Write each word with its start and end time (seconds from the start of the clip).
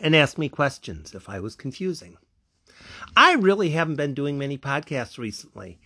and 0.00 0.14
ask 0.14 0.38
me 0.38 0.48
questions 0.48 1.14
if 1.14 1.28
I 1.28 1.40
was 1.40 1.54
confusing. 1.54 2.16
I 3.16 3.34
really 3.34 3.70
haven't 3.70 3.96
been 3.96 4.14
doing 4.14 4.38
many 4.38 4.58
podcasts 4.58 5.18
recently. 5.18 5.80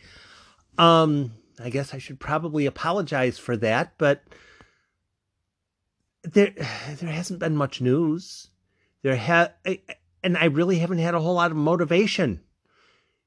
Um, 0.79 1.33
I 1.63 1.71
guess 1.71 1.95
I 1.95 1.99
should 1.99 2.21
probably 2.21 2.67
apologize 2.67 3.39
for 3.39 3.57
that, 3.59 3.95
but 3.99 4.23
there 6.23 6.51
there 6.57 7.13
hasn't 7.13 7.41
been 7.41 7.57
much 7.57 7.81
news. 7.81 8.49
There 9.03 9.17
ha 9.17 9.49
and 10.23 10.37
I 10.37 10.45
really 10.47 10.79
haven't 10.79 10.99
had 10.99 11.15
a 11.15 11.21
whole 11.21 11.35
lot 11.35 11.51
of 11.51 11.57
motivation 11.57 12.41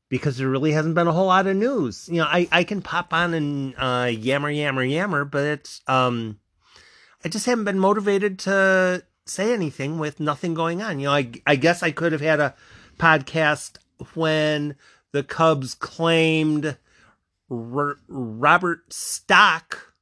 because 0.10 0.38
there 0.38 0.48
really 0.48 0.72
hasn't 0.72 0.96
been 0.96 1.08
a 1.08 1.12
whole 1.12 1.28
lot 1.28 1.48
of 1.48 1.56
news. 1.56 2.08
You 2.10 2.18
know, 2.18 2.28
I 2.28 2.48
I 2.52 2.64
can 2.64 2.82
pop 2.82 3.14
on 3.14 3.34
and 3.34 3.76
uh, 3.78 4.10
yammer 4.12 4.50
yammer 4.50 4.84
yammer, 4.84 5.26
but 5.26 5.44
it's 5.44 5.82
um 5.88 6.40
I 7.24 7.30
just 7.30 7.46
haven't 7.46 7.66
been 7.66 7.80
motivated 7.80 8.40
to 8.40 9.04
say 9.26 9.54
anything 9.54 9.98
with 9.98 10.20
nothing 10.20 10.54
going 10.54 10.82
on. 10.82 11.00
You 11.00 11.08
know, 11.08 11.14
I, 11.14 11.32
I 11.46 11.56
guess 11.56 11.84
I 11.84 11.92
could 11.92 12.12
have 12.12 12.22
had 12.22 12.40
a 12.40 12.56
podcast 12.98 13.78
when 14.14 14.76
the 15.12 15.24
Cubs 15.24 15.74
claimed 15.74 16.78
R- 17.50 17.98
Robert 18.08 18.94
Stock 18.94 19.94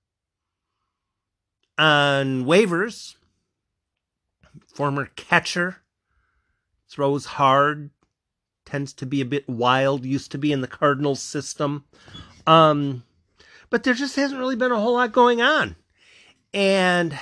on 1.78 2.46
waivers. 2.46 3.16
Former 4.74 5.06
catcher, 5.16 5.78
throws 6.90 7.26
hard, 7.26 7.92
tends 8.66 8.92
to 8.94 9.06
be 9.06 9.22
a 9.22 9.26
bit 9.26 9.48
wild, 9.48 10.04
used 10.04 10.32
to 10.32 10.40
be 10.40 10.52
in 10.52 10.62
the 10.62 10.68
Cardinals 10.68 11.20
system. 11.20 11.86
Um, 12.48 13.04
but 13.70 13.84
there 13.84 13.94
just 13.94 14.16
hasn't 14.16 14.40
really 14.40 14.56
been 14.56 14.72
a 14.72 14.80
whole 14.80 14.94
lot 14.94 15.12
going 15.12 15.44
on. 15.44 15.76
And 16.56 17.18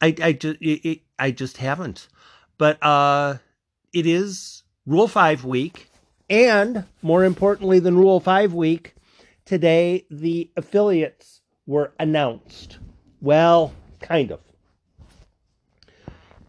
I 0.00 0.14
I 0.22 0.32
just 0.32 0.58
I 1.18 1.30
just 1.30 1.58
haven't. 1.58 2.08
But 2.58 2.82
uh, 2.82 3.38
it 3.92 4.06
is 4.06 4.62
Rule 4.86 5.08
Five 5.08 5.44
week, 5.44 5.90
and 6.28 6.84
more 7.02 7.24
importantly 7.24 7.78
than 7.78 7.96
Rule 7.96 8.20
Five 8.20 8.52
week, 8.52 8.94
today 9.44 10.06
the 10.10 10.50
affiliates 10.56 11.40
were 11.66 11.92
announced. 11.98 12.78
Well, 13.20 13.72
kind 14.00 14.30
of. 14.32 14.40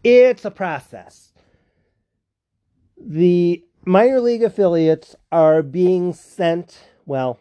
It's 0.02 0.44
a 0.44 0.50
process. 0.50 1.32
The 2.96 3.64
minor 3.84 4.20
league 4.20 4.42
affiliates 4.42 5.14
are 5.30 5.62
being 5.62 6.12
sent, 6.12 6.84
well, 7.06 7.40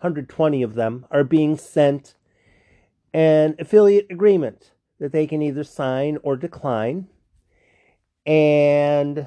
120 0.00 0.62
of 0.62 0.74
them 0.74 1.06
are 1.10 1.24
being 1.24 1.56
sent 1.58 2.14
an 3.12 3.56
affiliate 3.58 4.06
agreement 4.10 4.70
that 5.00 5.12
they 5.12 5.26
can 5.26 5.42
either 5.42 5.64
sign 5.64 6.18
or 6.22 6.36
decline. 6.36 7.08
And 8.26 9.26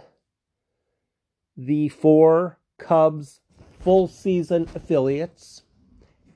the 1.58 1.90
four 1.90 2.60
Cubs 2.78 3.42
full 3.80 4.08
season 4.08 4.70
affiliates 4.76 5.64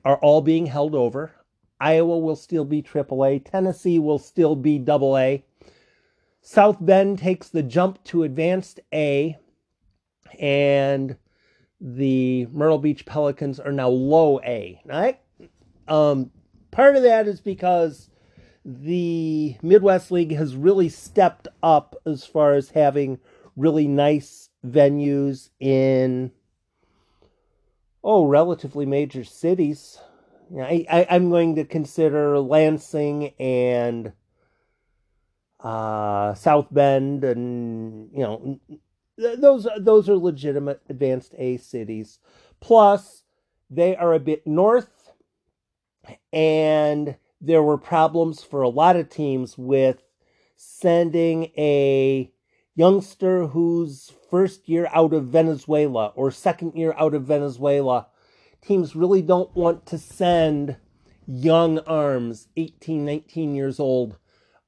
are 0.04 0.18
all 0.18 0.42
being 0.42 0.66
held 0.66 0.94
over. 0.94 1.32
Iowa 1.80 2.18
will 2.18 2.36
still 2.36 2.64
be 2.64 2.82
AAA. 2.82 3.44
Tennessee 3.44 3.98
will 3.98 4.18
still 4.18 4.56
be 4.56 4.84
AA. 4.86 5.42
South 6.40 6.78
Bend 6.80 7.18
takes 7.18 7.48
the 7.48 7.62
jump 7.62 8.02
to 8.04 8.24
advanced 8.24 8.80
A. 8.92 9.36
And 10.40 11.16
the 11.80 12.46
Myrtle 12.52 12.78
Beach 12.78 13.06
Pelicans 13.06 13.60
are 13.60 13.72
now 13.72 13.88
low 13.88 14.40
A. 14.40 14.80
Right? 14.84 15.20
Um, 15.86 16.32
part 16.70 16.96
of 16.96 17.04
that 17.04 17.28
is 17.28 17.40
because 17.40 18.10
the 18.68 19.56
Midwest 19.62 20.10
League 20.10 20.34
has 20.36 20.54
really 20.54 20.90
stepped 20.90 21.48
up 21.62 21.96
as 22.04 22.26
far 22.26 22.52
as 22.52 22.68
having 22.70 23.18
really 23.56 23.88
nice 23.88 24.50
venues 24.66 25.48
in 25.58 26.30
oh 28.04 28.26
relatively 28.26 28.84
major 28.84 29.24
cities. 29.24 29.98
I, 30.54 30.84
I 30.90 31.06
I'm 31.08 31.30
going 31.30 31.54
to 31.54 31.64
consider 31.64 32.38
Lansing 32.40 33.32
and 33.40 34.12
uh, 35.60 36.34
South 36.34 36.66
Bend 36.70 37.24
and 37.24 38.10
you 38.12 38.20
know 38.20 38.60
those 39.16 39.66
those 39.78 40.10
are 40.10 40.16
legitimate 40.16 40.82
advanced 40.90 41.34
A 41.38 41.56
cities. 41.56 42.18
Plus, 42.60 43.22
they 43.70 43.96
are 43.96 44.12
a 44.12 44.20
bit 44.20 44.46
north 44.46 45.12
and 46.34 47.16
there 47.40 47.62
were 47.62 47.78
problems 47.78 48.42
for 48.42 48.62
a 48.62 48.68
lot 48.68 48.96
of 48.96 49.08
teams 49.08 49.56
with 49.56 50.02
sending 50.56 51.44
a 51.56 52.32
youngster 52.74 53.48
who's 53.48 54.12
first 54.30 54.68
year 54.68 54.88
out 54.92 55.12
of 55.12 55.26
Venezuela 55.26 56.12
or 56.14 56.30
second 56.30 56.74
year 56.74 56.94
out 56.98 57.14
of 57.14 57.24
Venezuela. 57.24 58.08
Teams 58.60 58.96
really 58.96 59.22
don't 59.22 59.54
want 59.54 59.86
to 59.86 59.98
send 59.98 60.76
young 61.26 61.78
arms, 61.80 62.48
18, 62.56 63.04
19 63.04 63.54
years 63.54 63.78
old, 63.78 64.18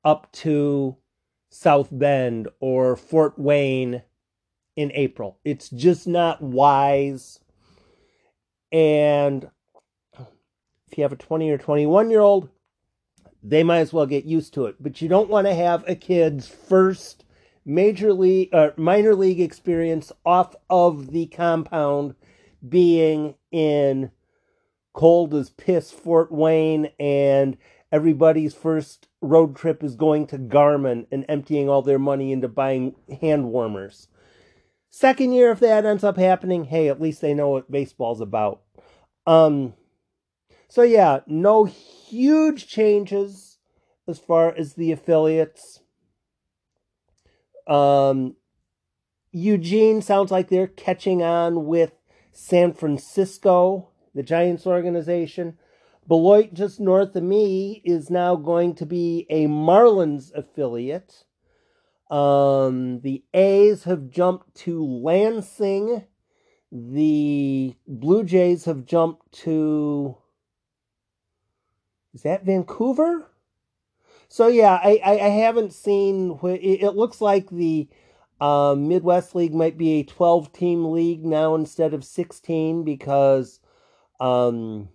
up 0.05 0.31
to 0.33 0.97
South 1.51 1.89
Bend 1.91 2.49
or 2.61 2.97
Fort 2.97 3.39
Wayne 3.39 4.03
in 4.77 4.93
April. 4.95 5.39
It's 5.45 5.69
just 5.69 6.07
not 6.07 6.41
wise. 6.41 7.41
And 8.71 9.51
if 10.17 10.97
you 10.97 11.03
have 11.03 11.13
a 11.13 11.17
20 11.17 11.51
or 11.51 11.59
21 11.59 12.11
year 12.11 12.21
old, 12.21 12.49
they 13.43 13.63
might 13.63 13.79
as 13.79 13.93
well 13.93 14.07
get 14.07 14.25
used 14.25 14.55
to 14.55 14.67
it. 14.67 14.77
But 14.81 15.01
you 15.01 15.09
don't 15.09 15.31
want 15.31 15.47
to 15.47 15.55
have 15.55 15.89
a 15.89 15.95
kid's 15.95 16.49
first 16.49 17.25
major 17.65 18.13
league 18.13 18.53
uh, 18.55 18.71
minor 18.77 19.15
league 19.15 19.41
experience 19.41 20.13
off 20.25 20.55
of 20.69 21.11
the 21.13 21.27
compound 21.27 22.15
being 22.67 23.35
in 23.51 24.11
cold 24.93 25.35
as 25.35 25.51
piss 25.51 25.91
Fort 25.91 26.33
Wayne 26.33 26.91
and 26.99 27.57
everybody's 27.93 28.55
first 28.55 29.09
road 29.21 29.57
trip 29.57 29.83
is 29.83 29.95
going 29.95 30.27
to 30.29 30.39
Garmin 30.39 31.07
and 31.11 31.25
emptying 31.29 31.69
all 31.69 31.83
their 31.83 31.99
money 31.99 32.33
into 32.33 32.49
buying 32.49 32.95
hand 33.21 33.51
warmers. 33.51 34.09
Second 34.91 35.33
year, 35.33 35.53
if 35.53 35.61
that 35.61 35.87
ends 35.87 36.03
up 36.03 36.17
happening, 36.17 36.65
hey, 36.65 36.89
at 36.89 37.01
least 37.01 37.21
they 37.21 37.35
know 37.35 37.51
what 37.51 37.71
baseball's 37.71 38.21
about. 38.21 38.63
Um, 39.27 39.75
so 40.71 40.83
yeah, 40.83 41.21
no 41.27 41.65
huge 41.65 42.69
changes 42.69 43.59
as 44.07 44.21
far 44.21 44.55
as 44.57 44.75
the 44.75 44.93
affiliates. 44.93 45.81
Um, 47.67 48.37
Eugene 49.33 50.01
sounds 50.01 50.31
like 50.31 50.49
they're 50.49 50.69
catching 50.69 51.25
on 51.25 51.67
with 51.67 51.93
San 52.31 52.73
Francisco, 52.73 53.91
the 54.15 54.23
Giants 54.23 54.65
organization. 54.65 55.59
Beloit, 56.07 56.55
just 56.55 56.79
north 56.79 57.17
of 57.17 57.25
me, 57.25 57.83
is 57.85 58.09
now 58.09 58.37
going 58.37 58.77
to 58.77 58.87
be 58.87 59.27
a 59.29 59.47
Marlins 59.47 60.33
affiliate. 60.35 61.25
Um, 62.13 63.01
the 63.01 63.25
A's 63.35 63.85
have 63.85 64.09
jumped 64.09 64.55
to 64.59 64.85
Lansing. 64.85 66.05
The 66.71 67.75
Blue 67.89 68.23
Jays 68.23 68.67
have 68.67 68.87
jumped 68.87 69.33
to 69.43 70.17
is 72.15 72.23
that 72.23 72.45
Vancouver? 72.45 73.31
So 74.29 74.47
yeah, 74.47 74.81
I, 74.83 75.01
I, 75.05 75.13
I 75.13 75.29
haven't 75.29 75.73
seen. 75.73 76.39
It, 76.43 76.83
it 76.83 76.95
looks 76.95 77.21
like 77.21 77.51
the 77.51 77.89
uh, 78.41 78.75
Midwest 78.79 79.35
League 79.35 79.55
might 79.55 79.77
be 79.77 79.95
a 79.95 80.05
12 80.05 80.53
team 80.53 80.93
league 80.93 81.25
now 81.25 81.55
instead 81.55 81.93
of 81.93 82.05
16 82.05 82.85
because 82.85 83.61
um, 84.21 84.89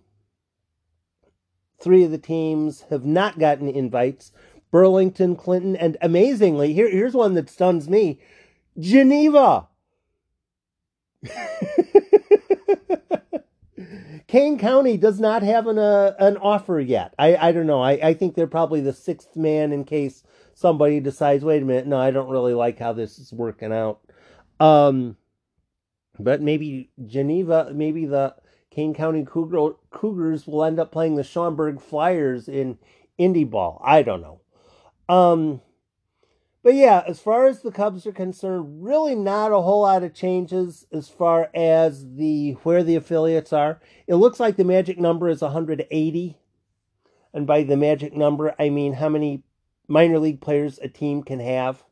three 1.78 2.02
of 2.04 2.10
the 2.10 2.18
teams 2.18 2.84
have 2.90 3.04
not 3.04 3.38
gotten 3.38 3.68
invites. 3.68 4.32
Burlington, 4.70 5.36
Clinton, 5.36 5.76
and 5.76 5.96
amazingly, 6.02 6.72
here, 6.72 6.90
here's 6.90 7.14
one 7.14 7.34
that 7.34 7.48
stuns 7.48 7.88
me 7.88 8.20
Geneva. 8.78 9.68
Kane 14.28 14.58
County 14.58 14.96
does 14.96 15.20
not 15.20 15.42
have 15.42 15.66
an 15.66 15.78
uh, 15.78 16.14
an 16.18 16.36
offer 16.38 16.80
yet. 16.80 17.14
I, 17.18 17.36
I 17.36 17.52
don't 17.52 17.66
know. 17.66 17.80
I, 17.80 17.92
I 17.92 18.14
think 18.14 18.34
they're 18.34 18.46
probably 18.46 18.80
the 18.80 18.92
sixth 18.92 19.36
man 19.36 19.72
in 19.72 19.84
case 19.84 20.24
somebody 20.54 20.98
decides, 21.00 21.44
wait 21.44 21.62
a 21.62 21.64
minute, 21.64 21.86
no, 21.86 21.98
I 21.98 22.10
don't 22.10 22.30
really 22.30 22.54
like 22.54 22.78
how 22.78 22.92
this 22.92 23.18
is 23.18 23.32
working 23.32 23.72
out. 23.72 24.00
Um, 24.58 25.16
but 26.18 26.40
maybe 26.40 26.90
Geneva, 27.06 27.70
maybe 27.74 28.06
the 28.06 28.34
Kane 28.70 28.94
County 28.94 29.24
Cougar, 29.24 29.76
Cougars 29.90 30.46
will 30.46 30.64
end 30.64 30.80
up 30.80 30.90
playing 30.90 31.16
the 31.16 31.22
Schaumburg 31.22 31.80
Flyers 31.80 32.48
in 32.48 32.78
indie 33.20 33.48
ball. 33.48 33.80
I 33.84 34.02
don't 34.02 34.22
know. 34.22 34.40
Um, 35.08 35.60
but 36.66 36.74
yeah, 36.74 37.04
as 37.06 37.20
far 37.20 37.46
as 37.46 37.62
the 37.62 37.70
Cubs 37.70 38.04
are 38.08 38.12
concerned, 38.12 38.82
really 38.82 39.14
not 39.14 39.52
a 39.52 39.60
whole 39.60 39.82
lot 39.82 40.02
of 40.02 40.12
changes 40.12 40.84
as 40.90 41.08
far 41.08 41.48
as 41.54 42.16
the 42.16 42.54
where 42.64 42.82
the 42.82 42.96
affiliates 42.96 43.52
are. 43.52 43.78
It 44.08 44.16
looks 44.16 44.40
like 44.40 44.56
the 44.56 44.64
magic 44.64 44.98
number 44.98 45.28
is 45.28 45.42
180. 45.42 46.36
And 47.32 47.46
by 47.46 47.62
the 47.62 47.76
magic 47.76 48.16
number, 48.16 48.52
I 48.58 48.70
mean 48.70 48.94
how 48.94 49.08
many 49.08 49.44
minor 49.86 50.18
league 50.18 50.40
players 50.40 50.80
a 50.80 50.88
team 50.88 51.22
can 51.22 51.38
have. 51.38 51.84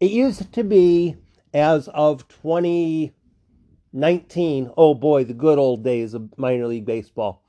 It 0.00 0.12
used 0.12 0.50
to 0.54 0.64
be 0.64 1.16
as 1.52 1.88
of 1.88 2.26
2019, 2.28 4.70
oh 4.78 4.94
boy, 4.94 5.24
the 5.24 5.34
good 5.34 5.58
old 5.58 5.84
days 5.84 6.14
of 6.14 6.32
minor 6.38 6.68
league 6.68 6.86
baseball. 6.86 7.44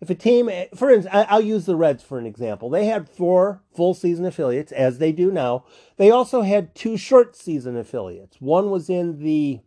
If 0.00 0.10
a 0.10 0.14
team, 0.14 0.50
for 0.74 0.90
instance, 0.90 1.26
I'll 1.28 1.40
use 1.40 1.64
the 1.64 1.76
Reds 1.76 2.02
for 2.02 2.18
an 2.18 2.26
example. 2.26 2.68
They 2.68 2.86
had 2.86 3.08
four 3.08 3.62
full 3.74 3.94
season 3.94 4.26
affiliates, 4.26 4.72
as 4.72 4.98
they 4.98 5.12
do 5.12 5.30
now. 5.30 5.64
They 5.96 6.10
also 6.10 6.42
had 6.42 6.74
two 6.74 6.96
short 6.96 7.34
season 7.34 7.76
affiliates. 7.76 8.40
One 8.40 8.70
was 8.70 8.90
in 8.90 9.18
the 9.20 9.60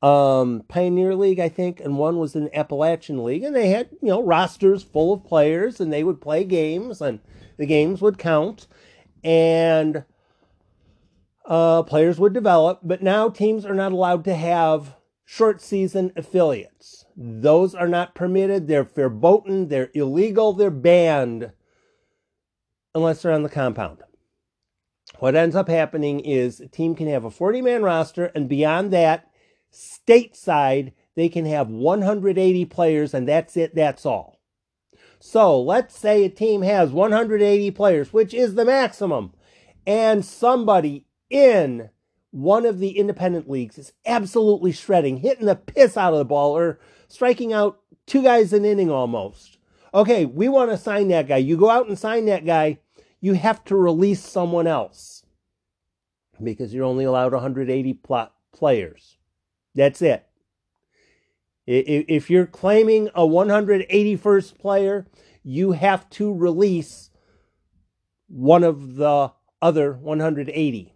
um, 0.00 0.62
Pioneer 0.68 1.16
League, 1.16 1.40
I 1.40 1.48
think, 1.48 1.80
and 1.80 1.98
one 1.98 2.18
was 2.18 2.36
in 2.36 2.54
Appalachian 2.54 3.24
League. 3.24 3.42
And 3.42 3.56
they 3.56 3.70
had, 3.70 3.88
you 4.00 4.08
know, 4.08 4.22
rosters 4.22 4.82
full 4.82 5.12
of 5.12 5.24
players, 5.24 5.80
and 5.80 5.92
they 5.92 6.04
would 6.04 6.20
play 6.20 6.44
games, 6.44 7.00
and 7.00 7.20
the 7.56 7.66
games 7.66 8.00
would 8.00 8.18
count. 8.18 8.68
And 9.24 10.04
uh, 11.46 11.82
players 11.82 12.18
would 12.18 12.32
develop, 12.32 12.80
but 12.82 13.02
now 13.02 13.28
teams 13.28 13.66
are 13.66 13.74
not 13.74 13.92
allowed 13.92 14.24
to 14.24 14.34
have 14.34 14.94
short 15.24 15.60
season 15.60 16.12
affiliates. 16.16 17.04
Those 17.16 17.74
are 17.74 17.88
not 17.88 18.14
permitted. 18.14 18.66
They're 18.66 18.84
verboten. 18.84 19.68
They're 19.68 19.90
illegal. 19.94 20.52
They're 20.52 20.70
banned 20.70 21.52
unless 22.94 23.22
they're 23.22 23.32
on 23.32 23.42
the 23.42 23.48
compound. 23.48 24.02
What 25.18 25.34
ends 25.34 25.56
up 25.56 25.68
happening 25.68 26.20
is 26.20 26.60
a 26.60 26.68
team 26.68 26.94
can 26.94 27.08
have 27.08 27.24
a 27.24 27.30
40 27.30 27.62
man 27.62 27.82
roster, 27.82 28.26
and 28.34 28.48
beyond 28.48 28.92
that, 28.92 29.30
stateside, 29.72 30.92
they 31.14 31.28
can 31.28 31.44
have 31.46 31.68
180 31.68 32.64
players, 32.66 33.14
and 33.14 33.28
that's 33.28 33.56
it. 33.56 33.74
That's 33.74 34.04
all. 34.04 34.40
So 35.20 35.60
let's 35.60 35.96
say 35.96 36.24
a 36.24 36.28
team 36.28 36.62
has 36.62 36.90
180 36.90 37.70
players, 37.70 38.12
which 38.12 38.34
is 38.34 38.54
the 38.54 38.64
maximum, 38.64 39.32
and 39.86 40.24
somebody 40.24 41.06
in 41.30 41.90
one 42.34 42.66
of 42.66 42.80
the 42.80 42.98
independent 42.98 43.48
leagues 43.48 43.78
is 43.78 43.92
absolutely 44.04 44.72
shredding, 44.72 45.18
hitting 45.18 45.46
the 45.46 45.54
piss 45.54 45.96
out 45.96 46.12
of 46.12 46.18
the 46.18 46.24
ball, 46.24 46.56
or 46.56 46.80
striking 47.06 47.52
out 47.52 47.78
two 48.06 48.24
guys 48.24 48.52
an 48.52 48.64
inning 48.64 48.90
almost. 48.90 49.56
Okay, 49.94 50.26
we 50.26 50.48
want 50.48 50.72
to 50.72 50.76
sign 50.76 51.06
that 51.08 51.28
guy. 51.28 51.36
You 51.36 51.56
go 51.56 51.70
out 51.70 51.86
and 51.86 51.96
sign 51.96 52.24
that 52.24 52.44
guy, 52.44 52.78
you 53.20 53.34
have 53.34 53.64
to 53.66 53.76
release 53.76 54.20
someone 54.20 54.66
else 54.66 55.24
because 56.42 56.74
you're 56.74 56.84
only 56.84 57.04
allowed 57.04 57.32
180 57.32 57.92
plot 57.94 58.34
players. 58.52 59.16
That's 59.76 60.02
it. 60.02 60.26
If 61.68 62.30
you're 62.30 62.46
claiming 62.46 63.10
a 63.14 63.22
181st 63.22 64.58
player, 64.58 65.06
you 65.44 65.70
have 65.70 66.10
to 66.10 66.34
release 66.34 67.10
one 68.26 68.64
of 68.64 68.96
the 68.96 69.30
other 69.62 69.92
180 69.92 70.93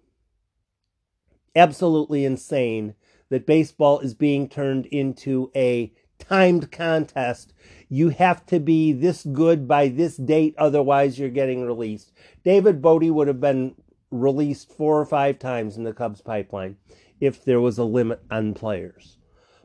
absolutely 1.58 2.24
insane 2.24 2.94
that 3.30 3.46
baseball 3.46 4.00
is 4.00 4.14
being 4.14 4.48
turned 4.48 4.86
into 4.86 5.50
a 5.54 5.92
timed 6.18 6.70
contest. 6.72 7.52
You 7.88 8.10
have 8.10 8.44
to 8.46 8.60
be 8.60 8.92
this 8.92 9.24
good 9.24 9.68
by 9.68 9.88
this 9.88 10.16
date, 10.16 10.54
otherwise, 10.58 11.18
you're 11.18 11.28
getting 11.28 11.64
released. 11.64 12.12
David 12.44 12.82
Bote 12.82 13.04
would 13.04 13.28
have 13.28 13.40
been 13.40 13.74
released 14.10 14.72
four 14.72 15.00
or 15.00 15.06
five 15.06 15.38
times 15.38 15.76
in 15.76 15.84
the 15.84 15.92
Cubs 15.92 16.20
pipeline 16.20 16.76
if 17.20 17.44
there 17.44 17.60
was 17.60 17.78
a 17.78 17.84
limit 17.84 18.22
on 18.30 18.54
players. 18.54 19.18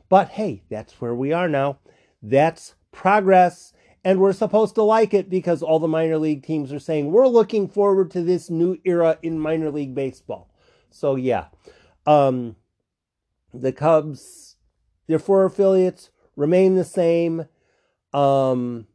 But 0.08 0.30
hey, 0.30 0.62
that's 0.68 1.00
where 1.00 1.14
we 1.14 1.32
are 1.32 1.48
now. 1.48 1.78
That's 2.22 2.74
progress. 2.92 3.72
And 4.06 4.20
we're 4.20 4.34
supposed 4.34 4.74
to 4.74 4.82
like 4.82 5.14
it 5.14 5.30
because 5.30 5.62
all 5.62 5.78
the 5.78 5.88
minor 5.88 6.18
league 6.18 6.42
teams 6.42 6.72
are 6.72 6.78
saying 6.78 7.10
we're 7.10 7.26
looking 7.26 7.68
forward 7.68 8.10
to 8.10 8.22
this 8.22 8.50
new 8.50 8.76
era 8.84 9.18
in 9.22 9.38
minor 9.40 9.70
league 9.70 9.94
baseball. 9.94 10.50
So, 10.90 11.16
yeah. 11.16 11.46
Um, 12.06 12.56
the 13.52 13.72
Cubs, 13.72 14.56
their 15.06 15.18
four 15.18 15.44
affiliates 15.44 16.10
remain 16.36 16.74
the 16.74 16.84
same. 16.84 17.46
Um, 18.12 18.86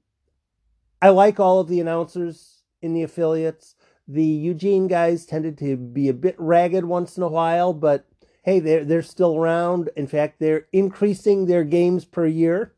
I 1.02 1.10
like 1.10 1.40
all 1.40 1.60
of 1.60 1.68
the 1.68 1.80
announcers 1.80 2.64
in 2.82 2.94
the 2.94 3.04
affiliates. 3.04 3.76
The 4.08 4.24
Eugene 4.24 4.88
guys 4.88 5.26
tended 5.26 5.58
to 5.60 5.78
be 5.78 6.10
a 6.10 6.14
bit 6.14 6.36
ragged 6.38 6.86
once 6.86 7.16
in 7.16 7.24
a 7.24 7.28
while, 7.28 7.74
but 7.74 8.06
hey, 8.44 8.60
they're 8.60 8.84
they're 8.84 9.02
still 9.02 9.38
around. 9.38 9.90
In 9.96 10.08
fact, 10.08 10.40
they're 10.40 10.68
increasing 10.74 11.46
their 11.46 11.64
games 11.64 12.06
per 12.06 12.26
year. 12.26 12.74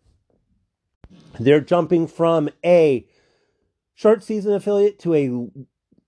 They're 1.40 1.62
jumping 1.62 2.08
from 2.08 2.50
a 2.64 3.08
short 3.94 4.24
season 4.24 4.54
affiliate 4.54 5.00
to 5.00 5.14
a 5.14 5.48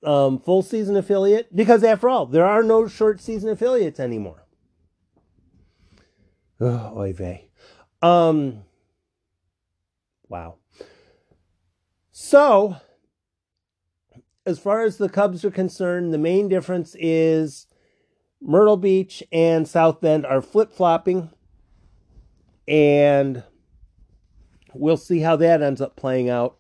um, 0.06 0.40
full 0.40 0.62
season 0.62 0.96
affiliate 0.96 1.56
because, 1.56 1.84
after 1.84 2.10
all, 2.10 2.26
there 2.26 2.46
are 2.46 2.64
no 2.64 2.88
short 2.88 3.20
season 3.20 3.50
affiliates 3.50 4.00
anymore. 4.00 4.46
Oh, 6.60 6.94
oy 6.98 7.14
vey. 7.14 7.50
Um, 8.02 8.64
wow. 10.30 10.56
So, 12.12 12.78
as 14.46 14.60
far 14.60 14.84
as 14.84 14.98
the 14.98 15.10
Cubs 15.10 15.44
are 15.44 15.52
concerned, 15.52 16.14
the 16.14 16.18
main 16.18 16.48
difference 16.48 16.96
is 17.00 17.68
Myrtle 18.42 18.78
Beach 18.78 19.24
and 19.32 19.68
South 19.68 20.02
Bend 20.02 20.26
are 20.26 20.42
flip 20.42 20.72
flopping, 20.72 21.32
and 22.68 23.44
we'll 24.74 24.98
see 24.98 25.20
how 25.20 25.36
that 25.38 25.62
ends 25.62 25.82
up 25.82 25.96
playing 25.96 26.30
out. 26.30 26.58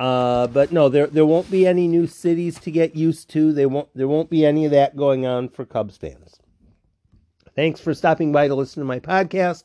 Uh, 0.00 0.46
but 0.46 0.72
no, 0.72 0.88
there 0.88 1.08
there 1.08 1.26
won't 1.26 1.50
be 1.50 1.66
any 1.66 1.86
new 1.86 2.06
cities 2.06 2.58
to 2.58 2.70
get 2.70 2.96
used 2.96 3.28
to. 3.28 3.52
They 3.52 3.66
won't 3.66 3.94
there 3.94 4.08
won't 4.08 4.30
be 4.30 4.46
any 4.46 4.64
of 4.64 4.70
that 4.70 4.96
going 4.96 5.26
on 5.26 5.50
for 5.50 5.66
Cubs 5.66 5.98
fans. 5.98 6.40
Thanks 7.54 7.80
for 7.80 7.92
stopping 7.92 8.32
by 8.32 8.48
to 8.48 8.54
listen 8.54 8.80
to 8.80 8.86
my 8.86 8.98
podcast. 8.98 9.64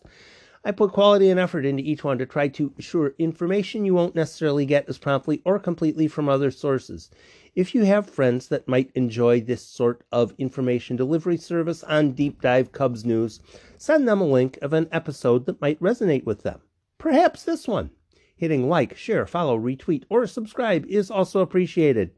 I 0.65 0.71
put 0.71 0.91
quality 0.91 1.29
and 1.29 1.39
effort 1.39 1.65
into 1.65 1.83
each 1.83 2.03
one 2.03 2.17
to 2.17 2.25
try 2.25 2.49
to 2.49 2.73
assure 2.77 3.15
information 3.17 3.85
you 3.85 3.93
won't 3.93 4.13
necessarily 4.15 4.65
get 4.65 4.89
as 4.89 4.97
promptly 4.97 5.41
or 5.45 5.57
completely 5.57 6.09
from 6.09 6.27
other 6.27 6.51
sources. 6.51 7.09
If 7.55 7.73
you 7.73 7.85
have 7.85 8.09
friends 8.09 8.49
that 8.49 8.67
might 8.67 8.91
enjoy 8.93 9.39
this 9.39 9.61
sort 9.61 10.03
of 10.11 10.33
information 10.37 10.97
delivery 10.97 11.37
service 11.37 11.81
on 11.83 12.11
Deep 12.11 12.41
Dive 12.41 12.73
Cubs 12.73 13.05
News, 13.05 13.39
send 13.77 14.05
them 14.05 14.19
a 14.19 14.25
link 14.25 14.57
of 14.61 14.73
an 14.73 14.89
episode 14.91 15.45
that 15.45 15.61
might 15.61 15.79
resonate 15.79 16.25
with 16.25 16.43
them. 16.43 16.59
Perhaps 16.97 17.43
this 17.43 17.69
one. 17.69 17.91
Hitting 18.35 18.67
like, 18.67 18.97
share, 18.97 19.25
follow, 19.25 19.57
retweet, 19.57 20.03
or 20.09 20.27
subscribe 20.27 20.85
is 20.87 21.09
also 21.09 21.39
appreciated. 21.39 22.11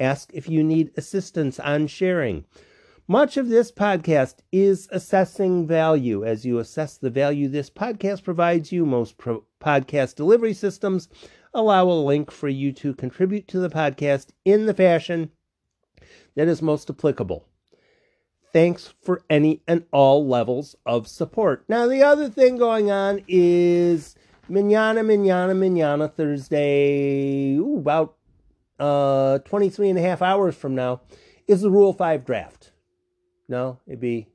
Ask 0.00 0.30
if 0.32 0.48
you 0.48 0.64
need 0.64 0.92
assistance 0.96 1.60
on 1.60 1.86
sharing. 1.86 2.44
Much 3.06 3.36
of 3.36 3.48
this 3.48 3.72
podcast 3.72 4.36
is 4.52 4.88
assessing 4.92 5.66
value. 5.66 6.24
As 6.24 6.44
you 6.44 6.58
assess 6.58 6.98
the 6.98 7.10
value 7.10 7.48
this 7.48 7.70
podcast 7.70 8.22
provides 8.22 8.70
you, 8.70 8.84
most 8.84 9.16
pro- 9.18 9.44
podcast 9.60 10.14
delivery 10.14 10.54
systems 10.54 11.08
allow 11.54 11.88
a 11.88 11.92
link 11.92 12.30
for 12.30 12.48
you 12.48 12.72
to 12.72 12.94
contribute 12.94 13.48
to 13.48 13.58
the 13.58 13.70
podcast 13.70 14.28
in 14.44 14.66
the 14.66 14.74
fashion 14.74 15.30
that 16.36 16.48
is 16.48 16.62
most 16.62 16.90
applicable. 16.90 17.46
Thanks 18.52 18.94
for 19.02 19.22
any 19.28 19.62
and 19.66 19.84
all 19.90 20.26
levels 20.26 20.76
of 20.86 21.08
support. 21.08 21.64
Now, 21.68 21.86
the 21.86 22.02
other 22.02 22.28
thing 22.28 22.56
going 22.56 22.90
on 22.90 23.22
is 23.26 24.14
Manana, 24.48 25.02
manana, 25.02 25.54
manana, 25.54 26.08
Thursday, 26.08 27.54
ooh, 27.56 27.78
about 27.78 28.16
uh, 28.78 29.38
23 29.40 29.90
and 29.90 29.98
a 29.98 30.02
half 30.02 30.22
hours 30.22 30.54
from 30.54 30.74
now, 30.74 31.02
is 31.46 31.60
the 31.60 31.70
Rule 31.70 31.92
5 31.92 32.24
draft. 32.24 32.72
No, 33.48 33.78
it'd 33.86 34.00
be 34.00 34.28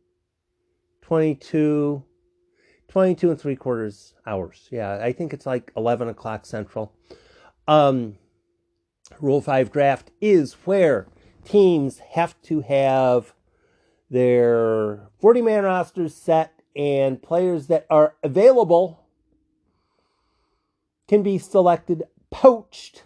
22, 1.01 2.03
22 2.87 3.29
and 3.31 3.39
three 3.39 3.55
quarters 3.55 4.13
hours. 4.25 4.67
Yeah, 4.71 4.99
I 5.01 5.13
think 5.13 5.33
it's 5.33 5.45
like 5.45 5.71
11 5.75 6.07
o'clock 6.09 6.45
central. 6.45 6.93
Um, 7.67 8.17
Rule 9.19 9.41
5 9.41 9.71
draft 9.71 10.11
is 10.21 10.53
where 10.65 11.07
teams 11.43 11.99
have 12.13 12.39
to 12.43 12.61
have 12.61 13.33
their 14.09 15.09
40 15.19 15.41
man 15.41 15.63
rosters 15.63 16.13
set 16.13 16.61
and 16.75 17.21
players 17.21 17.67
that 17.67 17.85
are 17.89 18.15
available 18.23 19.02
can 21.07 21.23
be 21.23 21.37
selected 21.37 22.03
poached 22.29 23.03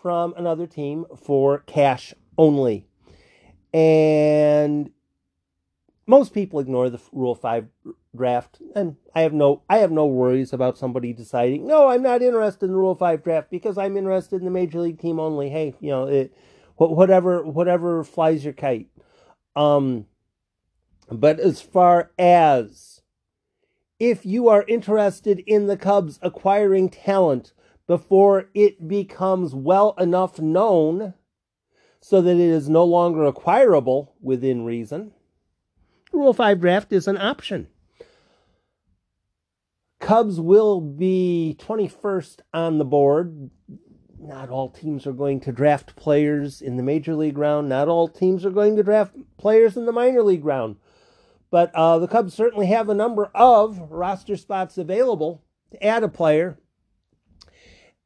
from 0.00 0.34
another 0.36 0.66
team 0.66 1.04
for 1.16 1.58
cash 1.60 2.14
only. 2.36 2.86
And 3.72 4.90
most 6.06 6.32
people 6.32 6.60
ignore 6.60 6.90
the 6.90 7.00
Rule 7.12 7.34
5 7.34 7.66
draft 8.14 8.60
and 8.76 8.96
I 9.14 9.22
have 9.22 9.32
no 9.32 9.62
I 9.68 9.78
have 9.78 9.90
no 9.90 10.06
worries 10.06 10.52
about 10.52 10.78
somebody 10.78 11.12
deciding, 11.12 11.66
"No, 11.66 11.88
I'm 11.88 12.02
not 12.02 12.22
interested 12.22 12.66
in 12.66 12.72
the 12.72 12.78
Rule 12.78 12.94
5 12.94 13.24
draft 13.24 13.50
because 13.50 13.76
I'm 13.76 13.96
interested 13.96 14.36
in 14.36 14.44
the 14.44 14.50
major 14.50 14.80
league 14.80 15.00
team 15.00 15.18
only." 15.18 15.48
Hey, 15.50 15.74
you 15.80 15.90
know, 15.90 16.06
it 16.06 16.32
whatever 16.76 17.42
whatever 17.44 18.04
flies 18.04 18.44
your 18.44 18.52
kite. 18.52 18.88
Um 19.56 20.06
but 21.10 21.40
as 21.40 21.60
far 21.60 22.12
as 22.18 22.93
if 23.98 24.26
you 24.26 24.48
are 24.48 24.64
interested 24.66 25.42
in 25.46 25.66
the 25.66 25.76
Cubs 25.76 26.18
acquiring 26.22 26.88
talent 26.88 27.52
before 27.86 28.50
it 28.54 28.88
becomes 28.88 29.54
well 29.54 29.94
enough 29.98 30.38
known 30.38 31.14
so 32.00 32.20
that 32.20 32.36
it 32.36 32.40
is 32.40 32.68
no 32.68 32.84
longer 32.84 33.24
acquirable 33.24 34.14
within 34.20 34.64
reason, 34.64 35.12
Rule 36.12 36.32
5 36.32 36.60
draft 36.60 36.92
is 36.92 37.08
an 37.08 37.18
option. 37.18 37.68
Cubs 40.00 40.38
will 40.38 40.80
be 40.80 41.56
21st 41.58 42.40
on 42.52 42.78
the 42.78 42.84
board. 42.84 43.50
Not 44.20 44.48
all 44.50 44.70
teams 44.70 45.06
are 45.06 45.12
going 45.12 45.40
to 45.40 45.52
draft 45.52 45.96
players 45.96 46.62
in 46.62 46.76
the 46.76 46.82
major 46.82 47.14
league 47.14 47.38
round. 47.38 47.68
Not 47.68 47.88
all 47.88 48.08
teams 48.08 48.44
are 48.44 48.50
going 48.50 48.76
to 48.76 48.82
draft 48.82 49.16
players 49.38 49.76
in 49.76 49.86
the 49.86 49.92
minor 49.92 50.22
league 50.22 50.44
round. 50.44 50.76
But 51.54 51.72
uh, 51.72 52.00
the 52.00 52.08
Cubs 52.08 52.34
certainly 52.34 52.66
have 52.66 52.88
a 52.88 52.96
number 52.96 53.30
of 53.32 53.78
roster 53.88 54.36
spots 54.36 54.76
available 54.76 55.44
to 55.70 55.80
add 55.86 56.02
a 56.02 56.08
player. 56.08 56.58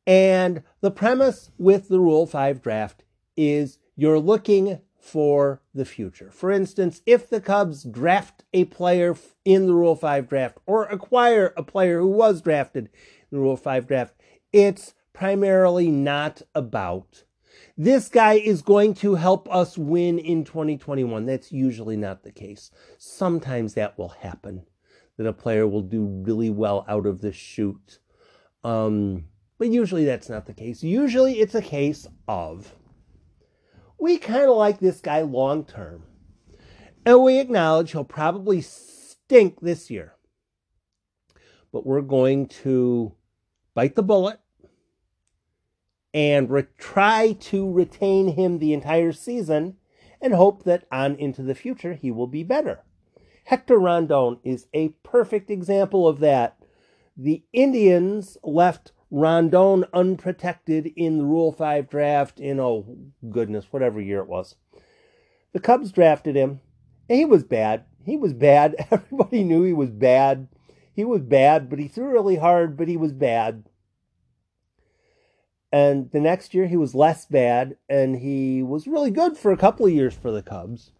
And 0.06 0.64
the 0.82 0.90
premise 0.90 1.50
with 1.56 1.88
the 1.88 1.98
Rule 1.98 2.26
5 2.26 2.60
draft 2.60 3.04
is 3.38 3.78
you're 3.96 4.18
looking 4.18 4.82
for 5.00 5.62
the 5.72 5.86
future. 5.86 6.30
For 6.30 6.50
instance, 6.50 7.00
if 7.06 7.30
the 7.30 7.40
Cubs 7.40 7.84
draft 7.84 8.44
a 8.52 8.66
player 8.66 9.16
in 9.46 9.66
the 9.66 9.72
Rule 9.72 9.96
5 9.96 10.28
draft 10.28 10.58
or 10.66 10.84
acquire 10.84 11.54
a 11.56 11.62
player 11.62 12.00
who 12.00 12.08
was 12.08 12.42
drafted 12.42 12.90
in 13.32 13.38
the 13.38 13.38
Rule 13.38 13.56
5 13.56 13.86
draft, 13.86 14.12
it's 14.52 14.92
primarily 15.14 15.90
not 15.90 16.42
about 16.54 17.24
this 17.76 18.08
guy 18.08 18.34
is 18.34 18.62
going 18.62 18.94
to 18.94 19.14
help 19.14 19.52
us 19.52 19.78
win 19.78 20.18
in 20.18 20.44
2021. 20.44 21.26
That's 21.26 21.52
usually 21.52 21.96
not 21.96 22.22
the 22.22 22.32
case. 22.32 22.70
Sometimes 22.98 23.74
that 23.74 23.96
will 23.98 24.08
happen, 24.08 24.66
that 25.16 25.26
a 25.26 25.32
player 25.32 25.66
will 25.66 25.82
do 25.82 26.04
really 26.04 26.50
well 26.50 26.84
out 26.88 27.06
of 27.06 27.20
the 27.20 27.32
chute. 27.32 28.00
Um, 28.64 29.26
but 29.58 29.68
usually 29.68 30.04
that's 30.04 30.28
not 30.28 30.46
the 30.46 30.54
case. 30.54 30.82
Usually 30.82 31.40
it's 31.40 31.54
a 31.54 31.62
case 31.62 32.06
of 32.26 32.74
we 33.98 34.18
kind 34.18 34.48
of 34.48 34.56
like 34.56 34.78
this 34.78 35.00
guy 35.00 35.22
long 35.22 35.64
term. 35.64 36.04
And 37.04 37.22
we 37.22 37.38
acknowledge 37.38 37.92
he'll 37.92 38.04
probably 38.04 38.60
stink 38.60 39.60
this 39.60 39.90
year. 39.90 40.14
But 41.72 41.86
we're 41.86 42.02
going 42.02 42.46
to 42.62 43.14
bite 43.74 43.94
the 43.94 44.02
bullet 44.02 44.40
and 46.18 46.50
re- 46.50 46.66
try 46.78 47.30
to 47.38 47.70
retain 47.70 48.26
him 48.26 48.58
the 48.58 48.72
entire 48.72 49.12
season 49.12 49.76
and 50.20 50.34
hope 50.34 50.64
that 50.64 50.84
on 50.90 51.14
into 51.14 51.44
the 51.44 51.54
future 51.54 51.94
he 51.94 52.10
will 52.10 52.26
be 52.26 52.42
better. 52.42 52.80
Hector 53.44 53.78
Rondon 53.78 54.40
is 54.42 54.66
a 54.74 54.88
perfect 55.04 55.48
example 55.48 56.08
of 56.08 56.18
that. 56.18 56.58
The 57.16 57.44
Indians 57.52 58.36
left 58.42 58.90
Rondon 59.12 59.84
unprotected 59.94 60.90
in 60.96 61.18
the 61.18 61.24
Rule 61.24 61.52
5 61.52 61.88
draft 61.88 62.40
in, 62.40 62.58
oh 62.58 62.98
goodness, 63.30 63.66
whatever 63.70 64.00
year 64.00 64.18
it 64.18 64.28
was. 64.28 64.56
The 65.52 65.60
Cubs 65.60 65.92
drafted 65.92 66.34
him, 66.34 66.58
and 67.08 67.16
he 67.16 67.24
was 67.26 67.44
bad. 67.44 67.84
He 68.04 68.16
was 68.16 68.34
bad. 68.34 68.74
Everybody 68.90 69.44
knew 69.44 69.62
he 69.62 69.72
was 69.72 69.90
bad. 69.90 70.48
He 70.92 71.04
was 71.04 71.22
bad, 71.22 71.70
but 71.70 71.78
he 71.78 71.86
threw 71.86 72.10
really 72.10 72.36
hard, 72.36 72.76
but 72.76 72.88
he 72.88 72.96
was 72.96 73.12
bad. 73.12 73.67
And 75.70 76.10
the 76.12 76.20
next 76.20 76.54
year 76.54 76.66
he 76.66 76.76
was 76.76 76.94
less 76.94 77.26
bad 77.26 77.76
and 77.88 78.16
he 78.16 78.62
was 78.62 78.86
really 78.86 79.10
good 79.10 79.36
for 79.36 79.52
a 79.52 79.56
couple 79.56 79.86
of 79.86 79.92
years 79.92 80.14
for 80.14 80.30
the 80.30 80.42
Cubs. 80.42 80.92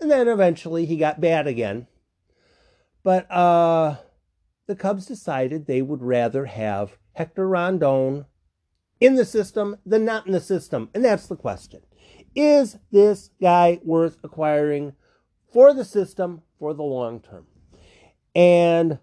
And 0.00 0.10
then 0.10 0.28
eventually 0.28 0.86
he 0.86 0.96
got 0.96 1.20
bad 1.20 1.46
again. 1.46 1.86
But 3.02 3.30
uh, 3.30 3.96
the 4.66 4.76
Cubs 4.76 5.06
decided 5.06 5.66
they 5.66 5.82
would 5.82 6.02
rather 6.02 6.46
have 6.46 6.96
Hector 7.12 7.46
Rondon 7.46 8.24
in 8.98 9.16
the 9.16 9.24
system 9.26 9.76
than 9.84 10.04
not 10.04 10.26
in 10.26 10.32
the 10.32 10.40
system. 10.40 10.88
And 10.94 11.04
that's 11.04 11.26
the 11.26 11.36
question. 11.36 11.82
Is 12.34 12.78
this 12.90 13.30
guy 13.40 13.80
worth 13.84 14.18
acquiring 14.24 14.94
for 15.52 15.74
the 15.74 15.84
system 15.84 16.42
for 16.58 16.72
the 16.72 16.82
long 16.82 17.20
term? 17.20 17.46
And 18.34 18.98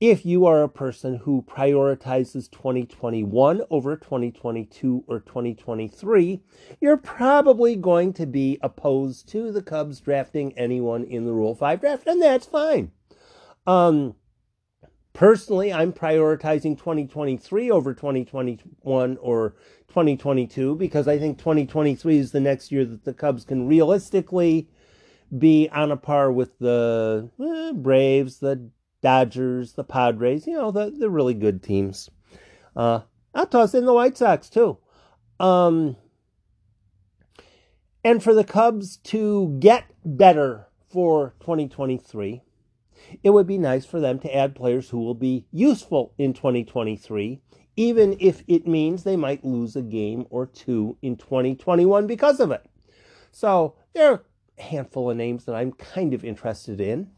if 0.00 0.26
you 0.26 0.44
are 0.44 0.62
a 0.62 0.68
person 0.68 1.16
who 1.16 1.42
prioritizes 1.48 2.50
2021 2.50 3.62
over 3.70 3.96
2022 3.96 5.04
or 5.06 5.20
2023, 5.20 6.42
you're 6.80 6.98
probably 6.98 7.76
going 7.76 8.12
to 8.12 8.26
be 8.26 8.58
opposed 8.62 9.28
to 9.30 9.50
the 9.50 9.62
Cubs 9.62 10.00
drafting 10.00 10.52
anyone 10.58 11.04
in 11.04 11.24
the 11.24 11.32
Rule 11.32 11.54
5 11.54 11.80
draft, 11.80 12.06
and 12.06 12.20
that's 12.20 12.44
fine. 12.46 12.92
Um, 13.66 14.14
personally, 15.14 15.72
I'm 15.72 15.94
prioritizing 15.94 16.76
2023 16.76 17.70
over 17.70 17.94
2021 17.94 19.16
or 19.16 19.56
2022 19.88 20.76
because 20.76 21.08
I 21.08 21.18
think 21.18 21.38
2023 21.38 22.18
is 22.18 22.32
the 22.32 22.40
next 22.40 22.70
year 22.70 22.84
that 22.84 23.04
the 23.04 23.14
Cubs 23.14 23.46
can 23.46 23.66
realistically 23.66 24.68
be 25.36 25.70
on 25.70 25.90
a 25.90 25.96
par 25.96 26.30
with 26.30 26.58
the 26.58 27.30
eh, 27.40 27.72
Braves, 27.72 28.38
the 28.38 28.70
Dodgers, 29.06 29.74
the 29.74 29.84
Padres, 29.84 30.48
you 30.48 30.54
know, 30.54 30.72
the, 30.72 30.90
the 30.90 31.08
really 31.08 31.32
good 31.32 31.62
teams. 31.62 32.10
Uh, 32.74 33.02
I'll 33.36 33.46
toss 33.46 33.72
in 33.72 33.86
the 33.86 33.94
White 33.94 34.18
Sox 34.18 34.50
too. 34.50 34.78
Um, 35.38 35.94
and 38.02 38.20
for 38.20 38.34
the 38.34 38.42
Cubs 38.42 38.96
to 39.04 39.56
get 39.60 39.84
better 40.04 40.66
for 40.88 41.36
2023, 41.38 42.42
it 43.22 43.30
would 43.30 43.46
be 43.46 43.58
nice 43.58 43.86
for 43.86 44.00
them 44.00 44.18
to 44.18 44.36
add 44.36 44.56
players 44.56 44.90
who 44.90 44.98
will 44.98 45.14
be 45.14 45.46
useful 45.52 46.12
in 46.18 46.32
2023, 46.32 47.40
even 47.76 48.16
if 48.18 48.42
it 48.48 48.66
means 48.66 49.04
they 49.04 49.14
might 49.14 49.44
lose 49.44 49.76
a 49.76 49.82
game 49.82 50.26
or 50.30 50.46
two 50.46 50.98
in 51.00 51.14
2021 51.14 52.08
because 52.08 52.40
of 52.40 52.50
it. 52.50 52.66
So 53.30 53.76
there 53.94 54.10
are 54.10 54.24
a 54.58 54.62
handful 54.62 55.12
of 55.12 55.16
names 55.16 55.44
that 55.44 55.54
I'm 55.54 55.70
kind 55.70 56.12
of 56.12 56.24
interested 56.24 56.80
in 56.80 57.12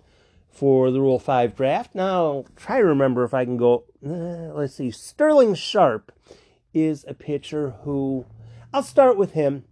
for 0.59 0.91
the 0.91 1.01
Rule 1.01 1.21
5 1.21 1.55
draft. 1.55 1.95
Now, 1.95 2.25
I'll 2.25 2.47
try 2.57 2.79
to 2.79 2.85
remember 2.85 3.23
if 3.23 3.33
I 3.33 3.45
can 3.45 3.57
go. 3.57 3.85
Uh, 4.05 4.53
let's 4.55 4.75
see. 4.75 4.91
Sterling 4.91 5.55
Sharp 5.55 6.13
is 6.75 7.05
a 7.07 7.15
pitcher 7.15 7.75
who. 7.85 8.27
I'll 8.73 8.83
start 8.83 9.17
with 9.17 9.33
him. 9.33 9.65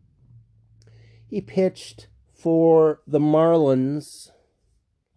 He 1.29 1.41
pitched 1.41 2.07
for 2.33 3.01
the 3.07 3.19
Marlins 3.19 4.31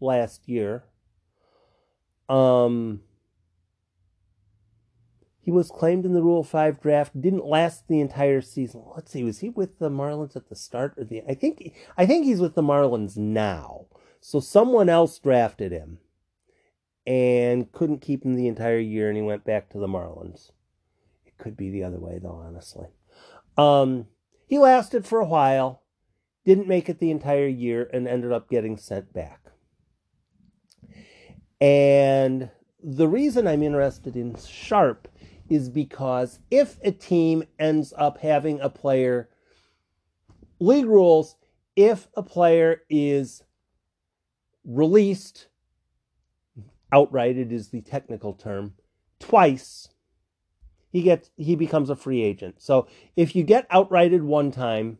last 0.01 0.49
year. 0.49 0.85
Um, 2.27 3.01
he 5.39 5.51
was 5.51 5.69
claimed 5.69 6.05
in 6.05 6.13
the 6.13 6.23
Rule 6.23 6.43
5 6.43 6.81
draft, 6.81 7.19
didn't 7.19 7.45
last 7.45 7.87
the 7.87 7.99
entire 7.99 8.41
season. 8.41 8.83
Let's 8.95 9.11
see, 9.11 9.23
was 9.23 9.39
he 9.39 9.49
with 9.49 9.79
the 9.79 9.89
Marlins 9.89 10.35
at 10.35 10.49
the 10.49 10.55
start 10.55 10.95
or 10.97 11.03
the 11.03 11.23
I 11.27 11.35
think 11.35 11.73
I 11.97 12.05
think 12.05 12.25
he's 12.25 12.41
with 12.41 12.55
the 12.55 12.63
Marlins 12.63 13.17
now. 13.17 13.85
So 14.19 14.39
someone 14.39 14.89
else 14.89 15.17
drafted 15.19 15.71
him 15.71 15.99
and 17.05 17.71
couldn't 17.71 18.01
keep 18.01 18.23
him 18.23 18.35
the 18.35 18.47
entire 18.47 18.79
year, 18.79 19.07
and 19.07 19.17
he 19.17 19.23
went 19.23 19.43
back 19.43 19.69
to 19.69 19.79
the 19.79 19.87
Marlins. 19.87 20.51
It 21.25 21.37
could 21.37 21.57
be 21.57 21.69
the 21.69 21.83
other 21.83 21.99
way, 21.99 22.19
though, 22.21 22.43
honestly. 22.45 22.87
Um, 23.57 24.07
he 24.47 24.59
lasted 24.59 25.05
for 25.05 25.19
a 25.19 25.27
while, 25.27 25.83
didn't 26.45 26.67
make 26.67 26.89
it 26.89 26.99
the 26.99 27.11
entire 27.11 27.47
year, 27.47 27.89
and 27.91 28.07
ended 28.07 28.31
up 28.31 28.49
getting 28.49 28.77
sent 28.77 29.13
back. 29.13 29.51
And 31.61 32.49
the 32.81 33.07
reason 33.07 33.47
I'm 33.47 33.63
interested 33.63 34.15
in 34.15 34.35
Sharp 34.35 35.07
is 35.49 35.69
because 35.69 36.39
if 36.51 36.77
a 36.83 36.91
team 36.91 37.43
ends 37.57 37.93
up 37.97 38.19
having 38.19 38.59
a 38.61 38.69
player, 38.69 39.29
league 40.59 40.85
rules, 40.85 41.35
if 41.75 42.07
a 42.15 42.23
player 42.23 42.83
is 42.89 43.43
released 44.69 45.47
outright 46.91 47.37
it 47.37 47.51
is 47.51 47.69
the 47.69 47.81
technical 47.81 48.33
term 48.33 48.73
twice 49.19 49.89
he 50.91 51.01
gets 51.01 51.31
he 51.37 51.55
becomes 51.55 51.89
a 51.89 51.95
free 51.95 52.21
agent 52.21 52.55
so 52.59 52.87
if 53.15 53.35
you 53.35 53.43
get 53.43 53.69
outrighted 53.69 54.21
one 54.21 54.51
time 54.51 54.97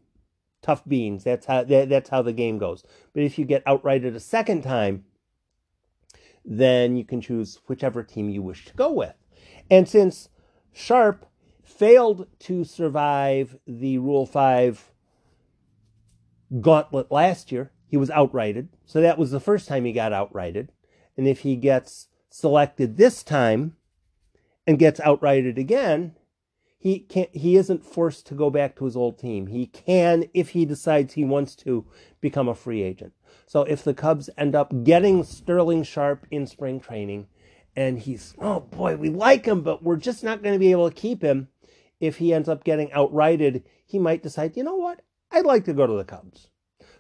tough 0.61 0.83
beans 0.87 1.23
that's 1.23 1.45
how 1.45 1.63
that, 1.63 1.87
that's 1.89 2.09
how 2.09 2.21
the 2.21 2.33
game 2.33 2.57
goes 2.57 2.83
but 3.13 3.23
if 3.23 3.39
you 3.39 3.45
get 3.45 3.63
outrighted 3.65 4.15
a 4.15 4.19
second 4.19 4.61
time 4.61 5.03
then 6.45 6.95
you 6.95 7.05
can 7.05 7.21
choose 7.21 7.59
whichever 7.67 8.03
team 8.03 8.29
you 8.29 8.41
wish 8.41 8.65
to 8.65 8.73
go 8.73 8.91
with. 8.91 9.13
And 9.69 9.87
since 9.87 10.29
Sharp 10.73 11.25
failed 11.63 12.27
to 12.39 12.63
survive 12.63 13.57
the 13.67 13.99
Rule 13.99 14.25
5 14.25 14.91
gauntlet 16.59 17.11
last 17.11 17.51
year, 17.51 17.71
he 17.89 17.97
was 17.97 18.09
outrighted. 18.11 18.67
So 18.85 19.01
that 19.01 19.17
was 19.17 19.31
the 19.31 19.39
first 19.39 19.67
time 19.67 19.83
he 19.83 19.91
got 19.91 20.11
outrighted. 20.11 20.69
And 21.17 21.27
if 21.27 21.39
he 21.39 21.55
gets 21.55 22.07
selected 22.29 22.97
this 22.97 23.23
time 23.23 23.75
and 24.67 24.77
gets 24.77 24.99
outrighted 24.99 25.57
again, 25.57 26.15
he 26.77 26.99
can't 26.99 27.35
he 27.35 27.57
isn't 27.57 27.83
forced 27.83 28.27
to 28.27 28.35
go 28.35 28.51
back 28.51 28.75
to 28.75 28.85
his 28.85 28.95
old 28.95 29.17
team. 29.17 29.47
He 29.47 29.65
can 29.65 30.29
if 30.35 30.49
he 30.49 30.65
decides 30.65 31.15
he 31.15 31.25
wants 31.25 31.55
to 31.57 31.85
become 32.21 32.47
a 32.47 32.55
free 32.55 32.83
agent. 32.83 33.13
So 33.47 33.63
if 33.63 33.83
the 33.83 33.95
Cubs 33.95 34.29
end 34.37 34.55
up 34.55 34.83
getting 34.83 35.23
Sterling 35.23 35.81
Sharp 35.81 36.27
in 36.29 36.45
spring 36.45 36.79
training 36.79 37.27
and 37.75 37.97
he's 37.97 38.35
oh 38.39 38.59
boy, 38.59 38.95
we 38.95 39.09
like 39.09 39.45
him 39.45 39.61
but 39.61 39.81
we're 39.83 39.97
just 39.97 40.23
not 40.23 40.43
going 40.43 40.53
to 40.53 40.59
be 40.59 40.71
able 40.71 40.89
to 40.89 40.95
keep 40.95 41.23
him 41.23 41.47
if 41.99 42.17
he 42.17 42.33
ends 42.33 42.47
up 42.47 42.63
getting 42.63 42.89
outrighted, 42.91 43.63
he 43.85 43.99
might 43.99 44.23
decide, 44.23 44.55
"You 44.55 44.63
know 44.63 44.75
what? 44.75 45.01
I'd 45.31 45.45
like 45.45 45.65
to 45.65 45.73
go 45.73 45.87
to 45.87 45.93
the 45.93 46.05
Cubs." 46.05 46.49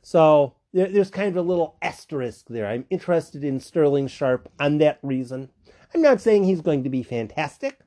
So 0.01 0.55
there, 0.73 0.87
there's 0.87 1.09
kind 1.09 1.29
of 1.29 1.37
a 1.37 1.47
little 1.47 1.77
asterisk 1.81 2.47
there. 2.49 2.67
I'm 2.67 2.85
interested 2.89 3.43
in 3.43 3.59
Sterling 3.59 4.07
Sharp 4.07 4.51
on 4.59 4.77
that 4.79 4.99
reason. 5.01 5.49
I'm 5.93 6.01
not 6.01 6.21
saying 6.21 6.43
he's 6.43 6.61
going 6.61 6.83
to 6.83 6.89
be 6.89 7.03
fantastic, 7.03 7.79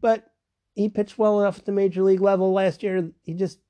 but 0.00 0.32
he 0.74 0.88
pitched 0.88 1.18
well 1.18 1.40
enough 1.40 1.60
at 1.60 1.64
the 1.64 1.72
major 1.72 2.02
league 2.02 2.20
level 2.20 2.52
last 2.52 2.82
year. 2.82 3.10
He 3.22 3.34
just 3.34 3.60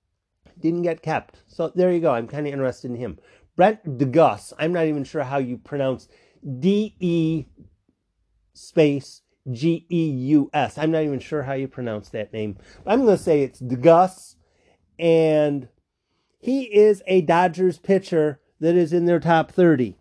didn't 0.58 0.82
get 0.82 1.02
kept. 1.02 1.42
So 1.46 1.70
there 1.75 1.92
you 1.92 2.00
go. 2.00 2.12
I'm 2.12 2.28
kind 2.28 2.46
of 2.46 2.52
interested 2.52 2.90
in 2.90 2.96
him. 2.96 3.18
Brent 3.56 3.98
DeGus. 3.98 4.52
I'm 4.58 4.72
not 4.72 4.86
even 4.86 5.04
sure 5.04 5.25
how 5.25 5.38
you 5.38 5.58
pronounce 5.58 6.08
D 6.58 6.96
E 7.00 7.46
space 8.54 9.22
G 9.50 9.86
E 9.90 10.08
U 10.10 10.50
S. 10.52 10.78
I'm 10.78 10.90
not 10.90 11.02
even 11.02 11.20
sure 11.20 11.42
how 11.42 11.52
you 11.52 11.68
pronounce 11.68 12.08
that 12.10 12.32
name. 12.32 12.56
I'm 12.86 13.04
going 13.04 13.16
to 13.16 13.22
say 13.22 13.42
it's 13.42 13.60
DeGus. 13.60 14.36
And 14.98 15.68
he 16.38 16.62
is 16.64 17.02
a 17.06 17.20
Dodgers 17.20 17.78
pitcher 17.78 18.40
that 18.60 18.75
is 18.75 18.92
in 18.92 19.04
their 19.04 19.20
top 19.20 19.50
30. 19.50 19.96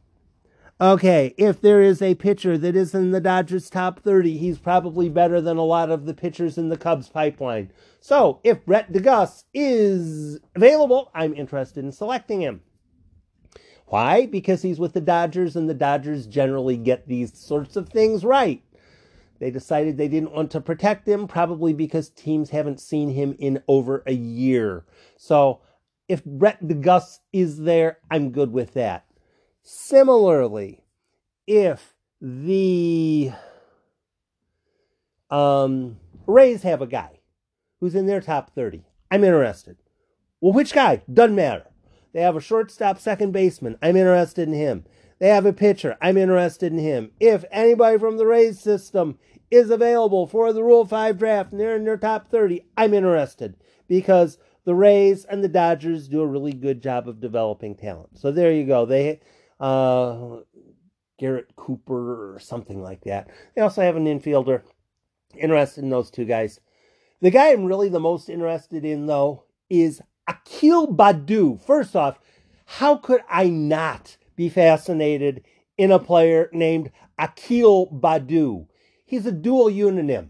Okay, 0.81 1.33
if 1.38 1.62
there 1.62 1.81
is 1.81 2.01
a 2.01 2.15
pitcher 2.15 2.57
that 2.57 2.75
is 2.75 2.93
in 2.93 3.12
the 3.12 3.21
Dodgers 3.21 3.69
top 3.69 4.01
30, 4.01 4.38
he's 4.38 4.57
probably 4.57 5.07
better 5.07 5.39
than 5.39 5.55
a 5.55 5.63
lot 5.63 5.89
of 5.89 6.05
the 6.05 6.13
pitchers 6.13 6.57
in 6.57 6.67
the 6.67 6.77
Cubs 6.77 7.07
pipeline. 7.07 7.71
So, 8.01 8.41
if 8.43 8.65
Brett 8.65 8.91
DeGus 8.91 9.45
is 9.53 10.39
available, 10.53 11.12
I'm 11.15 11.33
interested 11.33 11.85
in 11.85 11.93
selecting 11.93 12.41
him. 12.41 12.62
Why? 13.88 14.25
Because 14.25 14.63
he's 14.63 14.79
with 14.79 14.91
the 14.91 15.00
Dodgers, 15.00 15.55
and 15.55 15.69
the 15.69 15.74
Dodgers 15.74 16.27
generally 16.27 16.75
get 16.75 17.07
these 17.07 17.38
sorts 17.38 17.77
of 17.77 17.88
things 17.88 18.25
right. 18.25 18.62
They 19.39 19.51
decided 19.51 19.95
they 19.95 20.07
didn't 20.09 20.33
want 20.33 20.51
to 20.51 20.62
protect 20.62 21.07
him, 21.07 21.25
probably 21.25 21.74
because 21.74 22.09
teams 22.09 22.50
haven't 22.50 22.81
seen 22.81 23.12
him 23.12 23.35
in 23.39 23.62
over 23.69 24.03
a 24.05 24.13
year. 24.13 24.85
So, 25.17 25.62
if 26.07 26.24
Brett 26.24 26.63
DeGus 26.63 27.19
is 27.33 27.59
there, 27.59 28.00
I'm 28.09 28.31
good 28.31 28.51
with 28.51 28.74
that. 28.74 29.05
Similarly, 29.63 30.83
if 31.47 31.95
the 32.21 33.31
um, 35.29 35.97
Rays 36.27 36.63
have 36.63 36.81
a 36.81 36.88
guy 36.88 37.19
who's 37.79 37.95
in 37.95 38.05
their 38.05 38.21
top 38.21 38.53
30, 38.53 38.83
I'm 39.09 39.24
interested. 39.24 39.77
Well, 40.41 40.53
which 40.53 40.74
guy? 40.74 41.01
Doesn't 41.12 41.35
matter. 41.35 41.65
They 42.13 42.21
have 42.21 42.35
a 42.35 42.41
shortstop, 42.41 43.00
second 43.00 43.31
baseman. 43.31 43.77
I'm 43.81 43.95
interested 43.95 44.47
in 44.47 44.53
him. 44.53 44.85
They 45.19 45.29
have 45.29 45.45
a 45.45 45.53
pitcher. 45.53 45.97
I'm 46.01 46.17
interested 46.17 46.71
in 46.71 46.79
him. 46.79 47.12
If 47.19 47.45
anybody 47.51 47.97
from 47.97 48.17
the 48.17 48.25
Rays 48.25 48.59
system 48.59 49.17
is 49.50 49.69
available 49.69 50.27
for 50.27 50.53
the 50.53 50.63
Rule 50.63 50.85
5 50.85 51.17
draft 51.17 51.51
and 51.51 51.59
they're 51.59 51.75
in 51.75 51.85
their 51.85 51.97
top 51.97 52.27
30, 52.27 52.65
I'm 52.77 52.93
interested 52.93 53.55
because 53.88 54.38
the 54.65 54.75
Rays 54.75 55.25
and 55.25 55.43
the 55.43 55.48
Dodgers 55.48 56.07
do 56.07 56.22
a 56.22 56.27
really 56.27 56.51
good 56.51 56.81
job 56.81 57.07
of 57.07 57.22
developing 57.22 57.75
talent. 57.75 58.19
So 58.19 58.31
there 58.31 58.51
you 58.51 58.65
go. 58.65 58.86
They 58.86 59.22
uh, 59.59 60.37
Garrett 61.18 61.55
Cooper 61.55 62.33
or 62.33 62.40
something 62.40 62.81
like 62.81 63.01
that. 63.05 63.29
They 63.55 63.61
also 63.61 63.81
have 63.81 63.96
an 63.96 64.05
infielder. 64.05 64.63
Interested 65.37 65.83
in 65.83 65.90
those 65.90 66.09
two 66.09 66.25
guys. 66.25 66.59
The 67.22 67.31
guy 67.31 67.51
I'm 67.51 67.66
really 67.66 67.90
the 67.90 68.00
most 68.00 68.29
interested 68.29 68.85
in, 68.85 69.05
though, 69.05 69.44
is 69.70 70.01
Akil 70.27 70.87
Baddoo. 70.87 71.61
First 71.61 71.96
off, 71.96 72.20
how 72.66 72.98
could 72.98 73.22
I 73.29 73.48
not 73.48 74.18
be 74.35 74.50
fascinated 74.50 75.44
in 75.77 75.92
a 75.92 76.00
player 76.00 76.50
named 76.51 76.92
Akil 77.20 77.87
Baddoo? 77.87 78.68
He's 79.05 79.25
a 79.25 79.31
dual 79.31 79.68
unonym. 79.68 80.29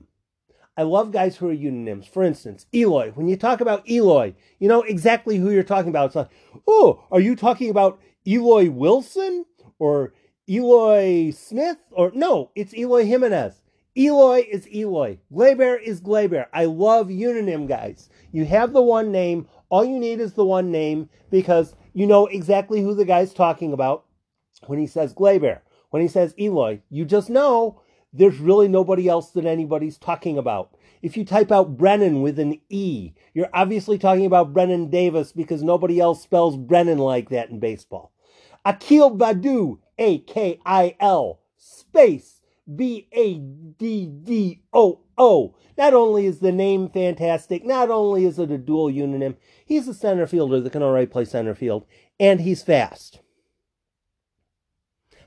I 0.77 0.83
love 0.83 1.11
guys 1.11 1.38
who 1.38 1.49
are 1.49 1.55
unonyms. 1.55 2.07
For 2.07 2.23
instance, 2.23 2.65
Eloy. 2.73 3.11
When 3.11 3.27
you 3.27 3.38
talk 3.38 3.61
about 3.61 3.89
Eloy, 3.89 4.33
you 4.59 4.67
know 4.67 4.81
exactly 4.81 5.38
who 5.38 5.51
you're 5.51 5.63
talking 5.63 5.89
about. 5.89 6.07
It's 6.07 6.15
like, 6.15 6.29
oh, 6.67 7.05
are 7.11 7.19
you 7.19 7.35
talking 7.35 7.69
about 7.69 7.99
Eloy 8.27 8.69
Wilson 8.69 9.45
or 9.79 10.13
Eloy 10.49 11.31
Smith 11.31 11.77
or 11.91 12.11
no, 12.13 12.51
it's 12.55 12.73
Eloy 12.73 13.05
Jimenez. 13.05 13.61
Eloy 13.97 14.45
is 14.51 14.67
Eloy. 14.73 15.17
Gleyber 15.31 15.81
is 15.81 16.01
Gleyber. 16.01 16.47
I 16.53 16.65
love 16.65 17.07
unonym 17.07 17.67
guys. 17.67 18.09
You 18.31 18.45
have 18.45 18.73
the 18.73 18.81
one 18.81 19.11
name. 19.11 19.47
All 19.69 19.85
you 19.85 19.97
need 19.97 20.19
is 20.19 20.33
the 20.33 20.45
one 20.45 20.69
name 20.69 21.09
because 21.31 21.75
you 21.93 22.05
know 22.05 22.27
exactly 22.27 22.81
who 22.81 22.93
the 22.93 23.05
guy's 23.05 23.33
talking 23.33 23.71
about 23.71 24.05
when 24.67 24.79
he 24.79 24.88
says 24.88 25.13
Gleyber. 25.13 25.61
When 25.91 26.01
he 26.01 26.09
says 26.09 26.35
Eloy, 26.38 26.81
you 26.89 27.05
just 27.05 27.29
know 27.29 27.81
there's 28.17 28.39
really 28.39 28.67
nobody 28.67 29.10
else 29.10 29.32
that 29.32 29.45
anybody's 29.45 29.97
talking 29.97 30.38
about. 30.38 30.75
If 31.01 31.17
you 31.17 31.25
type 31.25 31.51
out 31.51 31.78
Brennen 31.78 32.21
with 32.21 32.39
an 32.39 32.60
E, 32.69 33.13
you're 33.34 33.49
obviously 33.54 33.97
talking 33.97 34.25
about 34.25 34.54
Brennen 34.54 34.89
Davis 34.89 35.32
because 35.32 35.62
nobody 35.62 35.99
else 35.99 36.23
spells 36.23 36.58
Brennen 36.58 36.97
like 36.97 37.30
that 37.30 37.49
in 37.49 37.60
baseball. 37.60 38.12
Akil 38.65 39.15
Baddoo, 39.15 39.80
A 39.97 40.19
K 40.19 40.60
I 40.65 40.95
L, 40.99 41.41
space 41.58 42.41
B 42.73 43.08
A 43.12 43.36
D 43.36 44.08
D 44.08 44.63
O 44.73 45.01
O. 45.17 45.56
Not 45.78 45.93
only 45.93 46.25
is 46.25 46.39
the 46.39 46.51
name 46.51 46.89
fantastic, 46.89 47.65
not 47.65 47.91
only 47.91 48.25
is 48.25 48.39
it 48.39 48.49
a 48.49 48.58
dual 48.58 48.88
unonym, 48.88 49.36
he's 49.65 49.88
a 49.88 49.93
center 49.93 50.25
fielder 50.25 50.62
that 50.62 50.71
can 50.71 50.82
already 50.82 51.06
play 51.06 51.25
center 51.25 51.54
field, 51.54 51.86
and 52.19 52.41
he's 52.41 52.63
fast. 52.63 53.19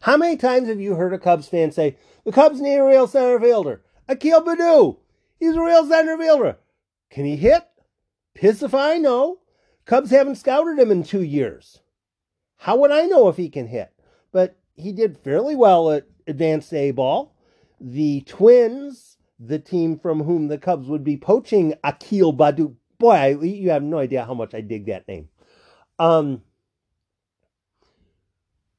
How 0.00 0.16
many 0.16 0.37
times 0.37 0.68
have 0.68 0.80
you 0.80 0.94
heard 0.94 1.12
a 1.12 1.18
Cubs 1.18 1.48
fan 1.48 1.72
say, 1.72 1.96
the 2.24 2.32
Cubs 2.32 2.61
need 2.61 2.76
a 2.76 2.84
real 2.84 3.06
center 3.06 3.40
fielder? 3.40 3.82
Akil 4.08 4.42
Baddoo, 4.42 4.98
he's 5.38 5.56
a 5.56 5.62
real 5.62 5.87
center 5.87 6.16
fielder. 6.16 6.58
Can 7.11 7.24
he 7.24 7.37
hit? 7.37 7.64
Piss 8.34 8.62
if 8.62 8.74
I 8.74 8.98
know. 8.98 9.40
Cubs 9.84 10.11
haven't 10.11 10.37
scouted 10.37 10.78
him 10.78 10.90
in 10.90 11.02
two 11.02 11.22
years. 11.22 11.80
How 12.58 12.76
would 12.76 12.90
I 12.90 13.06
know 13.06 13.28
if 13.28 13.37
he 13.37 13.48
can 13.48 13.66
hit? 13.66 13.92
But 14.32 14.56
he 14.76 14.92
did 14.92 15.18
fairly 15.18 15.56
well 15.56 15.90
at 15.90 16.06
advanced 16.26 16.72
A 16.74 16.90
ball. 16.90 17.34
The 17.80 18.20
Twins, 18.22 19.16
the 19.38 19.58
team 19.58 19.98
from 19.98 20.22
whom 20.22 20.48
the 20.48 20.58
Cubs 20.58 20.88
would 20.88 21.04
be 21.04 21.16
poaching 21.16 21.74
Akil 21.82 22.32
Baddoo. 22.32 22.74
Boy, 22.98 23.12
I, 23.12 23.28
you 23.28 23.70
have 23.70 23.82
no 23.82 23.98
idea 23.98 24.24
how 24.24 24.34
much 24.34 24.54
I 24.54 24.61
dig 24.61 24.87
that 24.87 25.06
name. 25.08 25.28
Um, 25.98 26.42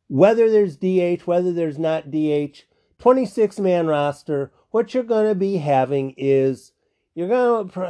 whether 0.10 0.50
there's 0.50 0.76
DH, 0.76 1.26
whether 1.26 1.54
there's 1.54 1.80
not 1.80 2.12
DH, 2.12 2.65
26 2.98 3.60
man 3.60 3.88
roster, 3.88 4.52
what 4.72 4.93
you're 4.93 5.04
going 5.04 5.28
to 5.28 5.36
be 5.36 5.58
having 5.58 6.13
is 6.17 6.74
you're 7.15 7.30
going 7.30 7.69
to, 7.69 7.82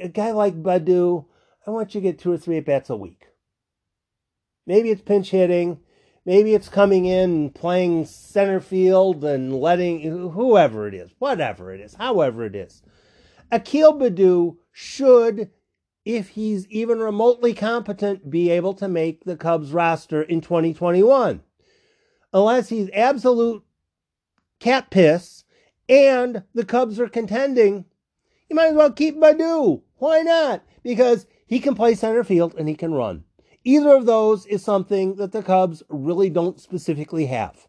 a 0.00 0.08
guy 0.08 0.30
like 0.30 0.62
Baddoo, 0.62 1.24
I 1.66 1.70
want 1.70 1.94
you 1.94 2.00
to 2.00 2.02
get 2.02 2.18
two 2.18 2.32
or 2.32 2.38
three 2.38 2.58
at 2.58 2.66
bats 2.66 2.90
a 2.90 2.96
week. 2.96 3.28
Maybe 4.66 4.90
it's 4.90 5.02
pinch 5.02 5.30
hitting. 5.30 5.80
Maybe 6.26 6.54
it's 6.54 6.68
coming 6.68 7.06
in 7.06 7.30
and 7.30 7.54
playing 7.54 8.06
center 8.06 8.60
field 8.60 9.24
and 9.24 9.54
letting 9.54 10.00
whoever 10.32 10.86
it 10.86 10.94
is, 10.94 11.10
whatever 11.18 11.72
it 11.74 11.80
is, 11.80 11.94
however 11.94 12.44
it 12.44 12.54
is. 12.54 12.82
Akil 13.50 13.94
Baddoo 13.94 14.56
should, 14.72 15.50
if 16.04 16.30
he's 16.30 16.66
even 16.68 16.98
remotely 16.98 17.54
competent, 17.54 18.30
be 18.30 18.50
able 18.50 18.74
to 18.74 18.88
make 18.88 19.24
the 19.24 19.36
Cubs 19.36 19.72
roster 19.72 20.22
in 20.22 20.40
2021. 20.40 21.42
Unless 22.34 22.68
he's 22.68 22.90
absolute 22.92 23.62
cat 24.58 24.90
piss 24.90 25.44
and 25.88 26.42
the 26.52 26.64
Cubs 26.64 26.98
are 26.98 27.08
contending, 27.08 27.84
you 28.50 28.56
might 28.56 28.70
as 28.70 28.74
well 28.74 28.90
keep 28.90 29.16
Baddoo. 29.16 29.82
Why 29.98 30.22
not? 30.22 30.64
Because 30.82 31.26
he 31.46 31.60
can 31.60 31.76
play 31.76 31.94
center 31.94 32.24
field 32.24 32.54
and 32.58 32.68
he 32.68 32.74
can 32.74 32.92
run. 32.92 33.22
Either 33.62 33.94
of 33.94 34.04
those 34.04 34.46
is 34.46 34.64
something 34.64 35.14
that 35.14 35.30
the 35.30 35.44
Cubs 35.44 35.84
really 35.88 36.28
don't 36.28 36.60
specifically 36.60 37.26
have. 37.26 37.68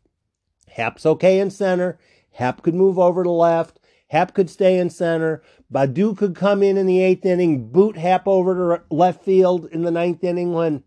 Happ's 0.70 1.06
okay 1.06 1.40
in 1.40 1.52
center. 1.52 2.00
Happ 2.32 2.64
could 2.64 2.76
move 2.76 2.98
over 2.98 3.24
to 3.24 3.30
left. 3.30 3.80
Happ 4.08 4.34
could 4.34 4.50
stay 4.50 4.80
in 4.80 4.90
center. 4.90 5.44
Baddoo 5.72 6.18
could 6.18 6.36
come 6.36 6.64
in 6.64 6.76
in 6.76 6.88
the 6.88 7.02
eighth 7.02 7.24
inning, 7.26 7.72
boot 7.72 7.98
Hap 7.98 8.28
over 8.28 8.78
to 8.78 8.96
left 8.96 9.24
field 9.24 9.68
in 9.72 9.84
the 9.84 9.92
ninth 9.92 10.24
inning 10.24 10.54
when, 10.54 10.84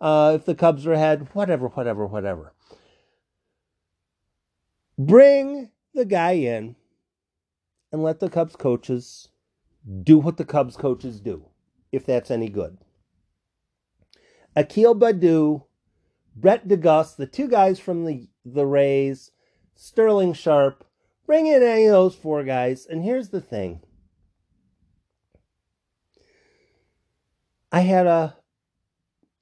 uh, 0.00 0.32
if 0.34 0.44
the 0.44 0.56
Cubs 0.56 0.86
are 0.86 0.92
ahead. 0.92 1.28
Whatever, 1.34 1.68
whatever, 1.68 2.04
whatever. 2.04 2.52
Bring 5.06 5.70
the 5.94 6.04
guy 6.04 6.32
in 6.32 6.76
and 7.90 8.02
let 8.02 8.20
the 8.20 8.30
Cubs 8.30 8.54
coaches 8.54 9.28
do 10.04 10.18
what 10.18 10.36
the 10.36 10.44
Cubs 10.44 10.76
coaches 10.76 11.20
do, 11.20 11.46
if 11.90 12.06
that's 12.06 12.30
any 12.30 12.48
good. 12.48 12.78
Akil 14.54 14.94
Baddoo, 14.94 15.64
Brett 16.36 16.68
DeGus, 16.68 17.16
the 17.16 17.26
two 17.26 17.48
guys 17.48 17.80
from 17.80 18.04
the, 18.04 18.28
the 18.44 18.64
Rays, 18.64 19.32
Sterling 19.74 20.34
Sharp, 20.34 20.84
bring 21.26 21.46
in 21.46 21.64
any 21.64 21.86
of 21.86 21.92
those 21.92 22.14
four 22.14 22.44
guys. 22.44 22.86
And 22.86 23.02
here's 23.02 23.30
the 23.30 23.40
thing 23.40 23.80
I 27.72 27.80
had 27.80 28.06
a 28.06 28.36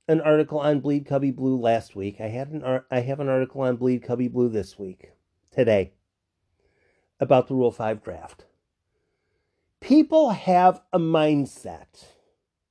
an 0.09 0.23
article 0.23 0.59
on 0.59 0.81
Bleed 0.81 1.05
Cubby 1.07 1.31
Blue 1.31 1.57
last 1.57 1.95
week. 1.95 2.21
I 2.21 2.29
had 2.29 2.49
an 2.49 2.81
I 2.91 3.01
have 3.01 3.21
an 3.21 3.29
article 3.29 3.61
on 3.61 3.77
Bleed 3.77 4.03
Cubby 4.03 4.29
Blue 4.29 4.49
this 4.49 4.79
week, 4.79 5.11
today, 5.51 5.93
about 7.19 7.49
the 7.49 7.55
Rule 7.55 7.71
5 7.71 8.03
draft. 8.03 8.47
People 9.81 10.31
have 10.31 10.81
a 10.93 10.99
mindset 10.99 12.05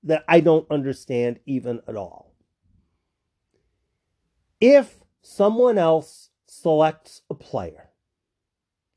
that 0.04 0.24
I 0.28 0.40
don't 0.40 0.70
understand 0.72 1.40
even 1.46 1.82
at 1.88 1.96
all. 1.96 2.34
If 4.62 5.00
someone 5.22 5.78
else 5.78 6.30
selects 6.48 7.22
a 7.30 7.34
player 7.34 7.90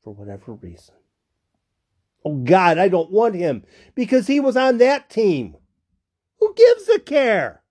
for 0.03 0.13
whatever 0.13 0.53
reason, 0.53 0.95
oh 2.23 2.35
God, 2.35 2.77
I 2.77 2.87
don't 2.87 3.11
want 3.11 3.35
him 3.35 3.63
because 3.95 4.27
he 4.27 4.39
was 4.39 4.57
on 4.57 4.77
that 4.77 5.09
team. 5.09 5.55
Who 6.39 6.53
gives 6.53 6.89
a 6.89 6.99
care? 6.99 7.61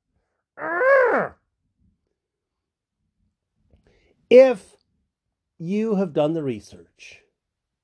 If 4.31 4.77
you 5.62 5.94
have 5.94 6.12
done 6.12 6.33
the 6.33 6.42
research, 6.42 7.20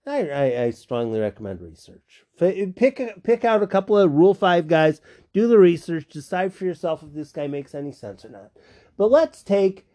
I, 0.04 0.28
I, 0.28 0.62
I, 0.64 0.70
strongly 0.70 1.20
recommend 1.20 1.60
research. 1.60 2.24
Pick 2.38 3.22
pick 3.22 3.44
out 3.44 3.62
a 3.62 3.66
couple 3.66 3.96
of 3.96 4.10
Rule 4.10 4.34
Five 4.34 4.66
guys, 4.66 5.00
do 5.32 5.46
the 5.46 5.58
research, 5.58 6.08
decide 6.08 6.52
for 6.52 6.64
yourself 6.64 7.02
if 7.02 7.12
this 7.12 7.30
guy 7.30 7.46
makes 7.46 7.74
any 7.74 7.92
sense 7.92 8.24
or 8.24 8.30
not. 8.30 8.50
But 8.96 9.10
let's 9.10 9.42
take 9.42 9.86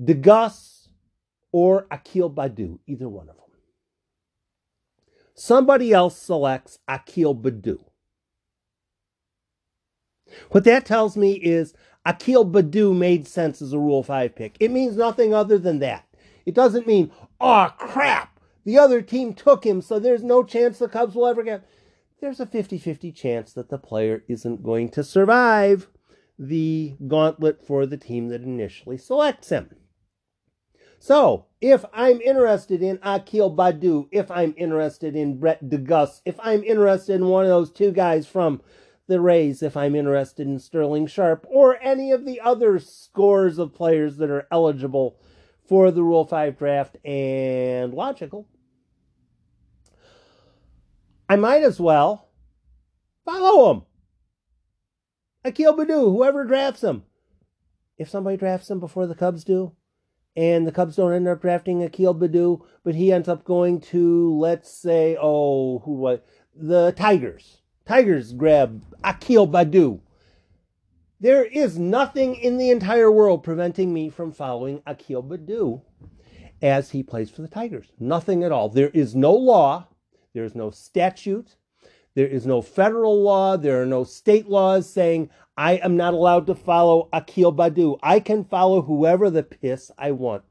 DeGus 0.00 0.88
or 1.50 1.86
Akil 1.90 2.30
Baddoo, 2.30 2.78
either 2.86 3.08
one 3.08 3.28
of 3.28 3.36
them. 3.36 3.44
Somebody 5.34 5.92
else 5.92 6.16
selects 6.16 6.78
Akil 6.88 7.34
Baddoo. 7.34 7.80
What 10.50 10.64
that 10.64 10.86
tells 10.86 11.16
me 11.16 11.32
is 11.32 11.74
Akil 12.06 12.46
Baddoo 12.46 12.96
made 12.96 13.28
sense 13.28 13.60
as 13.60 13.74
a 13.74 13.78
Rule 13.78 14.02
5 14.02 14.34
pick. 14.34 14.56
It 14.60 14.70
means 14.70 14.96
nothing 14.96 15.34
other 15.34 15.58
than 15.58 15.80
that. 15.80 16.06
It 16.46 16.54
doesn't 16.54 16.86
mean, 16.86 17.10
oh 17.40 17.72
crap, 17.78 18.40
the 18.64 18.78
other 18.78 19.02
team 19.02 19.34
took 19.34 19.64
him, 19.64 19.82
so 19.82 19.98
there's 19.98 20.22
no 20.22 20.42
chance 20.42 20.78
the 20.78 20.88
Cubs 20.88 21.14
will 21.14 21.26
ever 21.26 21.42
get. 21.42 21.66
There's 22.20 22.40
a 22.40 22.46
50 22.46 22.78
50 22.78 23.12
chance 23.12 23.52
that 23.52 23.68
the 23.68 23.78
player 23.78 24.24
isn't 24.28 24.62
going 24.62 24.90
to 24.90 25.02
survive 25.02 25.88
the 26.38 26.94
gauntlet 27.06 27.66
for 27.66 27.86
the 27.86 27.96
team 27.96 28.28
that 28.28 28.42
initially 28.42 28.96
selects 28.96 29.50
him. 29.50 29.74
So, 30.98 31.46
if 31.60 31.84
I'm 31.92 32.20
interested 32.20 32.80
in 32.80 33.00
Akil 33.02 33.54
Baddoo, 33.54 34.06
if 34.12 34.30
I'm 34.30 34.54
interested 34.56 35.16
in 35.16 35.38
Brett 35.38 35.68
DeGus, 35.68 36.20
if 36.24 36.38
I'm 36.40 36.62
interested 36.62 37.14
in 37.14 37.26
one 37.26 37.44
of 37.44 37.50
those 37.50 37.72
two 37.72 37.90
guys 37.90 38.28
from 38.28 38.62
the 39.08 39.20
Rays 39.20 39.62
if 39.62 39.76
I'm 39.76 39.94
interested 39.94 40.46
in 40.46 40.58
Sterling 40.58 41.06
Sharp 41.06 41.46
or 41.50 41.78
any 41.82 42.12
of 42.12 42.24
the 42.24 42.40
other 42.40 42.78
scores 42.78 43.58
of 43.58 43.74
players 43.74 44.16
that 44.16 44.30
are 44.30 44.46
eligible 44.50 45.18
for 45.72 45.90
the 45.90 46.04
Rule 46.04 46.26
5 46.26 46.58
draft 46.58 46.98
and 47.02 47.94
logical. 47.94 48.46
I 51.30 51.36
might 51.36 51.62
as 51.62 51.80
well 51.80 52.28
follow 53.24 53.72
him. 53.72 53.82
Akil 55.46 55.74
Baddoo, 55.74 56.12
whoever 56.12 56.44
drafts 56.44 56.84
him. 56.84 57.04
If 57.96 58.10
somebody 58.10 58.36
drafts 58.36 58.70
him 58.70 58.80
before 58.80 59.06
the 59.06 59.14
Cubs 59.14 59.44
do, 59.44 59.72
and 60.36 60.66
the 60.66 60.72
Cubs 60.72 60.96
don't 60.96 61.14
end 61.14 61.26
up 61.26 61.40
drafting 61.40 61.82
Akil 61.82 62.14
Baddoo, 62.14 62.66
but 62.84 62.94
he 62.94 63.10
ends 63.10 63.26
up 63.26 63.42
going 63.42 63.80
to, 63.80 64.38
let's 64.38 64.70
say, 64.70 65.16
oh, 65.18 65.78
who 65.78 65.92
what? 65.94 66.26
The 66.54 66.92
Tigers 66.92 67.62
Tigers 67.86 68.34
grab 68.34 68.82
Akil 69.02 69.48
Baddoo. 69.48 70.00
There 71.22 71.44
is 71.44 71.78
nothing 71.78 72.34
in 72.34 72.58
the 72.58 72.70
entire 72.70 73.08
world 73.08 73.44
preventing 73.44 73.94
me 73.94 74.08
from 74.08 74.32
following 74.32 74.82
Akil 74.88 75.22
Baddoo 75.22 75.80
as 76.60 76.90
he 76.90 77.04
plays 77.04 77.30
for 77.30 77.42
the 77.42 77.48
Tigers. 77.48 77.92
Nothing 78.00 78.42
at 78.42 78.50
all. 78.50 78.68
There 78.68 78.88
is 78.88 79.14
no 79.14 79.32
law, 79.32 79.86
there 80.34 80.42
is 80.42 80.56
no 80.56 80.72
statute, 80.72 81.54
there 82.16 82.26
is 82.26 82.44
no 82.44 82.60
federal 82.60 83.22
law, 83.22 83.56
there 83.56 83.80
are 83.80 83.86
no 83.86 84.02
state 84.02 84.48
laws 84.48 84.90
saying 84.90 85.30
I 85.56 85.74
am 85.74 85.96
not 85.96 86.12
allowed 86.12 86.48
to 86.48 86.56
follow 86.56 87.08
Akil 87.12 87.52
Baddoo. 87.52 88.00
I 88.02 88.18
can 88.18 88.42
follow 88.42 88.82
whoever 88.82 89.30
the 89.30 89.44
piss 89.44 89.92
I 89.96 90.10
want. 90.10 90.42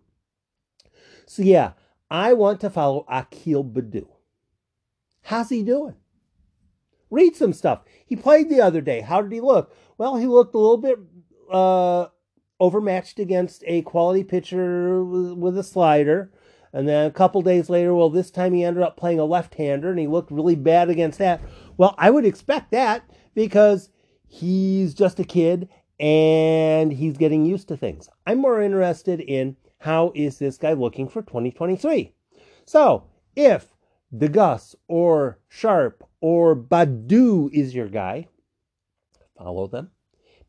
So, 1.25 1.41
yeah, 1.41 1.73
I 2.09 2.31
want 2.31 2.61
to 2.61 2.69
follow 2.69 3.05
Akil 3.09 3.65
Baddoo. 3.65 4.07
How's 5.23 5.49
he 5.49 5.63
doing? 5.63 5.95
Read 7.11 7.35
some 7.35 7.53
stuff. 7.53 7.83
He 8.05 8.15
played 8.15 8.49
the 8.49 8.61
other 8.61 8.81
day. 8.81 9.01
How 9.01 9.21
did 9.21 9.31
he 9.31 9.41
look? 9.41 9.75
Well, 9.97 10.15
he 10.15 10.25
looked 10.25 10.55
a 10.55 10.57
little 10.57 10.77
bit 10.77 10.97
uh, 11.51 12.07
overmatched 12.59 13.19
against 13.19 13.63
a 13.67 13.83
quality 13.83 14.23
pitcher 14.23 15.03
with 15.03 15.57
a 15.57 15.63
slider. 15.63 16.31
And 16.73 16.87
then 16.87 17.05
a 17.05 17.11
couple 17.11 17.41
days 17.41 17.69
later, 17.69 17.93
well, 17.93 18.09
this 18.09 18.31
time 18.31 18.53
he 18.53 18.63
ended 18.63 18.81
up 18.81 18.95
playing 18.95 19.19
a 19.19 19.25
left 19.25 19.55
hander 19.55 19.89
and 19.89 19.99
he 19.99 20.07
looked 20.07 20.31
really 20.31 20.55
bad 20.55 20.89
against 20.89 21.19
that. 21.19 21.41
Well, 21.77 21.93
I 21.97 22.09
would 22.09 22.25
expect 22.25 22.71
that 22.71 23.03
because 23.35 23.89
he's 24.27 24.93
just 24.93 25.19
a 25.19 25.25
kid 25.25 25.67
and 25.99 26.93
he's 26.93 27.17
getting 27.17 27.45
used 27.45 27.67
to 27.67 27.77
things. 27.77 28.09
I'm 28.25 28.39
more 28.39 28.61
interested 28.61 29.19
in 29.19 29.57
how 29.79 30.11
is 30.15 30.39
this 30.39 30.57
guy 30.57 30.73
looking 30.73 31.09
for 31.09 31.21
2023. 31.21 32.13
So 32.65 33.03
if 33.35 33.67
DeGus 34.15 34.75
or 34.87 35.39
Sharp 35.47 36.03
or 36.19 36.55
Baddoo 36.55 37.49
is 37.53 37.73
your 37.73 37.87
guy, 37.87 38.27
follow 39.37 39.67
them, 39.67 39.91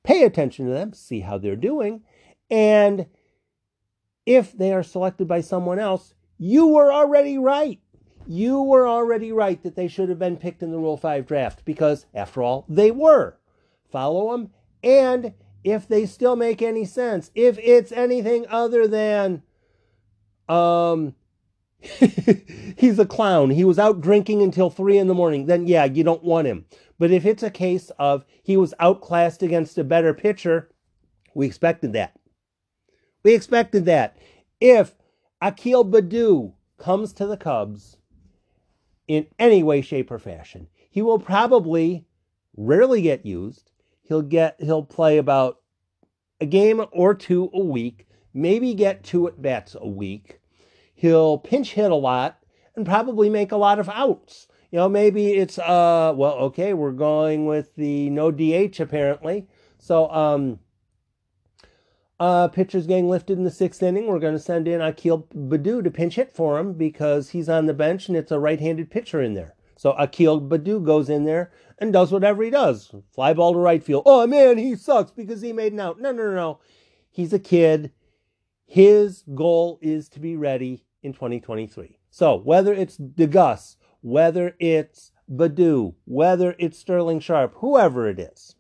pay 0.03 0.25
attention 0.25 0.67
to 0.67 0.73
them, 0.73 0.93
see 0.93 1.21
how 1.21 1.39
they're 1.39 1.57
doing, 1.57 2.03
and 2.51 3.07
if 4.27 4.53
they 4.53 4.73
are 4.73 4.83
selected 4.83 5.27
by 5.27 5.41
someone 5.41 5.79
else, 5.79 6.15
you 6.39 6.67
were 6.67 6.93
already 6.93 7.39
right. 7.39 7.81
You 8.27 8.63
were 8.63 8.87
already 8.87 9.33
right 9.33 9.61
that 9.63 9.75
they 9.75 9.89
should 9.89 10.09
have 10.09 10.19
been 10.19 10.37
picked 10.37 10.63
in 10.63 10.71
the 10.71 10.79
Rule 10.79 10.97
5 10.97 11.27
draft 11.27 11.65
because, 11.65 12.07
after 12.15 12.43
all, 12.43 12.65
they 12.69 12.91
were. 12.91 13.39
Follow 13.91 14.33
them, 14.33 14.51
and 14.83 15.35
if 15.65 15.87
they 15.87 16.07
still 16.07 16.37
make 16.37 16.63
any 16.63 16.85
sense, 16.85 17.31
if 17.35 17.59
it's 17.59 17.93
anything 17.93 18.47
other 18.49 18.87
than 18.87 19.43
um, 20.49 21.15
he's 22.77 22.99
a 22.99 23.07
clown. 23.07 23.51
He 23.51 23.65
was 23.65 23.79
out 23.79 24.01
drinking 24.01 24.43
until 24.43 24.71
three 24.71 24.99
in 24.99 25.09
the 25.09 25.15
morning. 25.15 25.47
Then, 25.47 25.67
yeah, 25.67 25.85
you 25.85 26.05
don't 26.05 26.23
want 26.23 26.47
him. 26.47 26.67
But 26.99 27.11
if 27.11 27.27
it's 27.27 27.43
a 27.43 27.51
case 27.51 27.91
of 27.99 28.25
he 28.43 28.57
was 28.57 28.75
outclassed 28.79 29.43
against 29.43 29.79
a 29.79 29.85
better 29.85 30.15
pitcher, 30.15 30.71
we 31.35 31.47
expected 31.47 31.93
that. 31.95 32.19
We 33.25 33.35
expected 33.35 33.85
that. 33.87 34.17
If 34.61 34.95
Akil 35.41 35.85
Baddoo 35.85 36.53
comes 36.79 37.13
to 37.15 37.27
the 37.27 37.37
Cubs 37.37 37.97
in 39.09 39.27
any 39.39 39.63
way, 39.63 39.81
shape, 39.81 40.11
or 40.11 40.19
fashion, 40.19 40.69
he 40.89 41.03
will 41.03 41.19
probably 41.19 42.07
rarely 42.57 43.03
get 43.03 43.27
used. 43.27 43.71
He'll 44.03 44.23
get 44.23 44.57
he'll 44.61 44.85
play 44.85 45.19
about 45.19 45.59
a 46.41 46.47
game 46.47 46.85
or 46.93 47.15
two 47.15 47.51
a 47.53 47.61
week, 47.61 48.07
maybe 48.33 48.75
get 48.75 49.03
two 49.03 49.27
at 49.27 49.43
bats 49.43 49.77
a 49.81 49.89
week 49.89 50.41
he'll 51.03 51.37
pinch 51.37 51.73
hit 51.73 51.91
a 51.91 51.97
lot 51.97 52.39
and 52.77 52.87
probably 52.87 53.29
make 53.29 53.51
a 53.51 53.57
lot 53.57 53.81
of 53.81 53.89
outs. 53.89 54.47
You 54.71 54.79
know, 54.79 54.89
maybe 54.89 55.33
it's 55.33 55.59
uh 55.59 56.15
well, 56.17 56.35
okay, 56.35 56.73
we're 56.75 56.93
going 56.93 57.45
with 57.45 57.75
the 57.75 58.09
no 58.09 58.31
DH 58.31 58.79
apparently. 58.79 59.49
So 59.79 60.09
um 60.13 60.61
uh 62.21 62.47
pitcher's 62.49 62.87
getting 62.87 63.09
lifted 63.09 63.37
in 63.37 63.43
the 63.43 63.51
sixth 63.51 63.83
inning. 63.83 64.07
We're 64.07 64.21
gonna 64.21 64.39
send 64.39 64.69
in 64.69 64.81
Akil 64.81 65.27
Baddoo 65.35 65.83
to 65.83 65.91
pinch 65.91 66.15
hit 66.15 66.33
for 66.33 66.61
him 66.61 66.75
because 66.75 67.31
he's 67.31 67.49
on 67.49 67.67
the 67.67 67.75
bench 67.75 68.07
and 68.07 68.17
it's 68.17 68.31
a 68.31 68.39
right-handed 68.39 68.89
pitcher 68.89 69.21
in 69.21 69.35
there. 69.35 69.57
So 69.77 69.93
Akil 69.99 70.41
Baddoo 70.41 70.87
goes 70.87 71.11
in 71.11 71.25
there 71.25 71.51
and 71.79 71.93
does 71.93 72.13
whatever 72.13 72.45
he 72.45 72.51
does. 72.51 72.95
Fly 73.11 73.33
ball 73.35 73.55
to 73.55 73.59
right 73.59 73.83
field. 73.83 74.05
Oh 74.07 74.25
man, 74.29 74.57
he 74.57 74.77
sucks 74.77 75.11
because 75.11 75.43
he 75.43 75.53
made 75.53 75.73
an 75.73 75.81
out. 75.81 76.01
No, 76.01 76.13
no, 76.13 76.23
no, 76.23 76.35
no. 76.35 76.61
He's 77.11 77.33
a 77.33 77.41
kid. 77.41 77.91
His 78.65 79.25
goal 79.35 79.81
is 79.83 80.09
to 80.11 80.21
be 80.21 80.37
ready 80.37 80.85
in 81.03 81.13
2023. 81.13 81.99
So 82.11 82.37
whether 82.37 82.73
it's 82.73 82.97
DeGus, 82.97 83.77
whether 84.01 84.55
it's 84.59 85.13
Baddoo, 85.31 85.95
whether 86.05 86.55
it's 86.59 86.79
Sterling 86.79 87.21
Sharp, 87.21 87.55
whoever 87.57 88.09
it 88.09 88.19
is, 88.19 88.55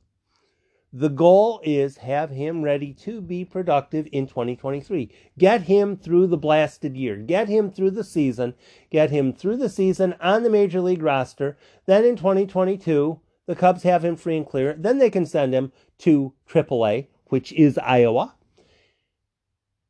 The 0.95 1.09
goal 1.09 1.61
is 1.65 1.97
have 1.99 2.29
him 2.31 2.63
ready 2.63 2.93
to 2.93 3.23
be 3.23 3.47
productive 3.47 4.07
in 4.13 4.27
2023. 4.27 5.11
Get 5.39 5.63
him 5.63 5.97
through 5.97 6.27
the 6.27 6.37
blasted 6.37 6.97
year. 6.99 7.17
Get 7.17 7.49
him 7.49 7.71
through 7.71 7.93
the 7.93 8.05
season. 8.05 8.53
Get 8.91 9.11
him 9.11 9.33
through 9.33 9.57
the 9.57 9.71
season 9.71 10.15
on 10.21 10.43
the 10.43 10.51
major 10.51 10.83
league 10.83 11.03
roster. 11.03 11.57
Then 11.87 12.05
in 12.05 12.17
2022, 12.17 13.21
the 13.47 13.57
Cubs 13.57 13.85
have 13.85 14.05
him 14.05 14.17
free 14.17 14.37
and 14.37 14.47
clear. 14.47 14.75
Then 14.79 14.99
they 14.99 15.09
can 15.09 15.25
send 15.25 15.55
him 15.55 15.73
to 16.01 16.35
AAA, 16.47 17.09
which 17.29 17.53
is 17.55 17.79
Iowa, 17.79 18.35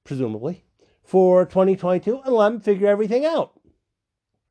presumably, 0.04 0.64
for 1.02 1.44
2022 1.44 2.20
and 2.24 2.34
let 2.34 2.52
him 2.52 2.60
figure 2.60 2.88
everything 2.88 3.24
out. 3.24 3.52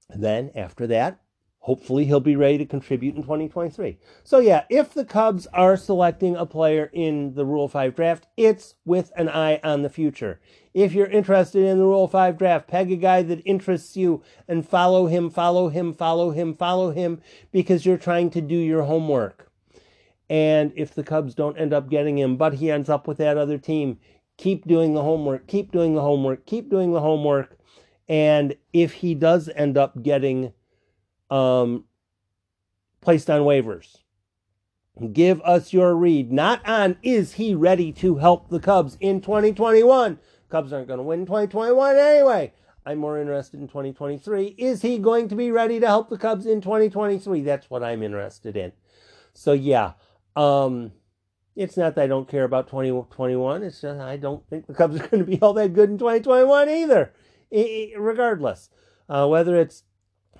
Then 0.09 0.51
after 0.55 0.87
that, 0.87 1.21
hopefully 1.61 2.05
he'll 2.05 2.19
be 2.19 2.35
ready 2.35 2.57
to 2.57 2.65
contribute 2.65 3.15
in 3.15 3.21
2023. 3.21 3.97
So 4.23 4.39
yeah, 4.39 4.63
if 4.69 4.93
the 4.93 5.05
Cubs 5.05 5.47
are 5.53 5.77
selecting 5.77 6.35
a 6.35 6.45
player 6.45 6.89
in 6.91 7.35
the 7.35 7.45
Rule 7.45 7.67
5 7.67 7.95
draft, 7.95 8.27
it's 8.35 8.75
with 8.83 9.11
an 9.15 9.29
eye 9.29 9.59
on 9.63 9.83
the 9.83 9.89
future. 9.89 10.39
If 10.73 10.93
you're 10.93 11.07
interested 11.07 11.63
in 11.63 11.77
the 11.77 11.85
Rule 11.85 12.07
5 12.07 12.37
draft, 12.37 12.67
peg 12.67 12.91
a 12.91 12.95
guy 12.95 13.21
that 13.21 13.45
interests 13.45 13.95
you 13.95 14.23
and 14.47 14.67
follow 14.67 15.05
him, 15.05 15.29
follow 15.29 15.69
him, 15.69 15.93
follow 15.93 16.31
him, 16.31 16.55
follow 16.55 16.91
him 16.91 17.21
because 17.51 17.85
you're 17.85 17.97
trying 17.97 18.31
to 18.31 18.41
do 18.41 18.55
your 18.55 18.83
homework. 18.83 19.51
And 20.29 20.71
if 20.75 20.95
the 20.95 21.03
Cubs 21.03 21.35
don't 21.35 21.57
end 21.57 21.73
up 21.73 21.89
getting 21.89 22.17
him, 22.17 22.37
but 22.37 22.55
he 22.55 22.71
ends 22.71 22.89
up 22.89 23.05
with 23.05 23.17
that 23.17 23.37
other 23.37 23.57
team, 23.57 23.99
keep 24.41 24.65
doing 24.65 24.95
the 24.95 25.03
homework, 25.03 25.45
keep 25.45 25.71
doing 25.71 25.93
the 25.93 26.01
homework, 26.01 26.47
keep 26.47 26.67
doing 26.67 26.91
the 26.91 26.99
homework. 26.99 27.57
And 28.09 28.55
if 28.73 28.91
he 28.93 29.13
does 29.13 29.49
end 29.55 29.77
up 29.77 30.01
getting 30.01 30.51
um, 31.29 31.85
placed 33.01 33.29
on 33.29 33.41
waivers. 33.41 33.97
Give 35.13 35.41
us 35.41 35.71
your 35.71 35.95
read, 35.95 36.31
not 36.31 36.67
on 36.67 36.97
is 37.01 37.33
he 37.33 37.55
ready 37.55 37.91
to 37.93 38.17
help 38.17 38.49
the 38.49 38.59
Cubs 38.59 38.97
in 38.99 39.21
2021. 39.21 40.19
Cubs 40.49 40.73
aren't 40.73 40.87
going 40.87 40.97
to 40.97 41.03
win 41.03 41.25
2021 41.25 41.95
anyway. 41.95 42.51
I'm 42.85 42.97
more 42.97 43.19
interested 43.19 43.59
in 43.59 43.67
2023. 43.67 44.55
Is 44.57 44.81
he 44.81 44.97
going 44.97 45.29
to 45.29 45.35
be 45.35 45.51
ready 45.51 45.79
to 45.79 45.87
help 45.87 46.09
the 46.09 46.17
Cubs 46.17 46.47
in 46.47 46.61
2023? 46.61 47.41
That's 47.41 47.69
what 47.69 47.83
I'm 47.83 48.01
interested 48.01 48.57
in. 48.57 48.73
So 49.33 49.53
yeah, 49.53 49.93
um, 50.35 50.91
it's 51.55 51.77
not 51.77 51.95
that 51.95 52.03
I 52.03 52.07
don't 52.07 52.29
care 52.29 52.43
about 52.43 52.67
2021. 52.67 53.63
It's 53.63 53.81
just 53.81 53.99
I 53.99 54.17
don't 54.17 54.47
think 54.49 54.67
the 54.67 54.73
Cubs 54.73 54.95
are 54.95 55.07
going 55.07 55.23
to 55.23 55.29
be 55.29 55.39
all 55.41 55.53
that 55.53 55.73
good 55.73 55.89
in 55.89 55.97
2021 55.97 56.69
either. 56.69 57.13
I, 57.53 57.93
regardless, 57.97 58.69
uh, 59.09 59.27
whether 59.27 59.59
it's 59.59 59.83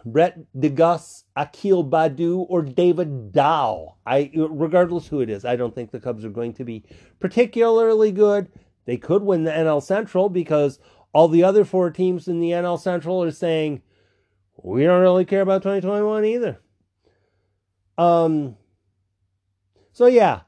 Brett 0.06 0.40
DeGus, 0.58 1.24
Akil 1.36 1.84
Baddoo, 1.84 2.46
or 2.50 2.62
David 2.62 3.32
Dow, 3.32 3.98
I, 4.06 4.32
regardless 4.34 5.08
who 5.08 5.20
it 5.20 5.30
is, 5.30 5.46
I 5.46 5.56
don't 5.56 5.76
think 5.76 5.92
the 5.92 6.00
Cubs 6.00 6.24
are 6.26 6.30
going 6.30 6.54
to 6.54 6.64
be 6.64 6.86
particularly 7.20 8.12
good. 8.12 8.50
They 8.86 8.98
could 8.98 9.24
win 9.24 9.44
the 9.44 9.52
NL 9.52 9.84
Central 9.84 10.30
because 10.30 10.80
all 11.14 11.28
the 11.28 11.44
other 11.44 11.66
four 11.66 11.92
teams 11.92 12.28
in 12.28 12.40
the 12.40 12.52
NL 12.52 12.80
Central 12.80 13.22
are 13.24 13.32
saying 13.32 13.82
we 14.64 14.84
don't 14.84 15.02
really 15.02 15.26
care 15.26 15.42
about 15.42 15.64
2021 15.64 16.26
either. 16.26 16.62
Um. 17.98 18.56
So 19.94 20.08
yeah, 20.08 20.42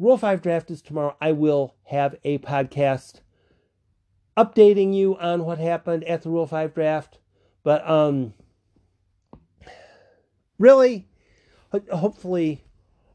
Rule 0.00 0.16
Five 0.16 0.40
draft 0.40 0.70
is 0.70 0.80
tomorrow. 0.80 1.14
I 1.20 1.32
will 1.32 1.74
have 1.84 2.16
a 2.24 2.38
podcast 2.38 3.20
updating 4.34 4.94
you 4.94 5.18
on 5.18 5.44
what 5.44 5.58
happened 5.58 6.04
at 6.04 6.22
the 6.22 6.30
Rule 6.30 6.46
Five 6.46 6.72
draft, 6.72 7.18
but 7.62 7.86
um 7.86 8.32
really, 10.58 11.06
hopefully, 11.92 12.64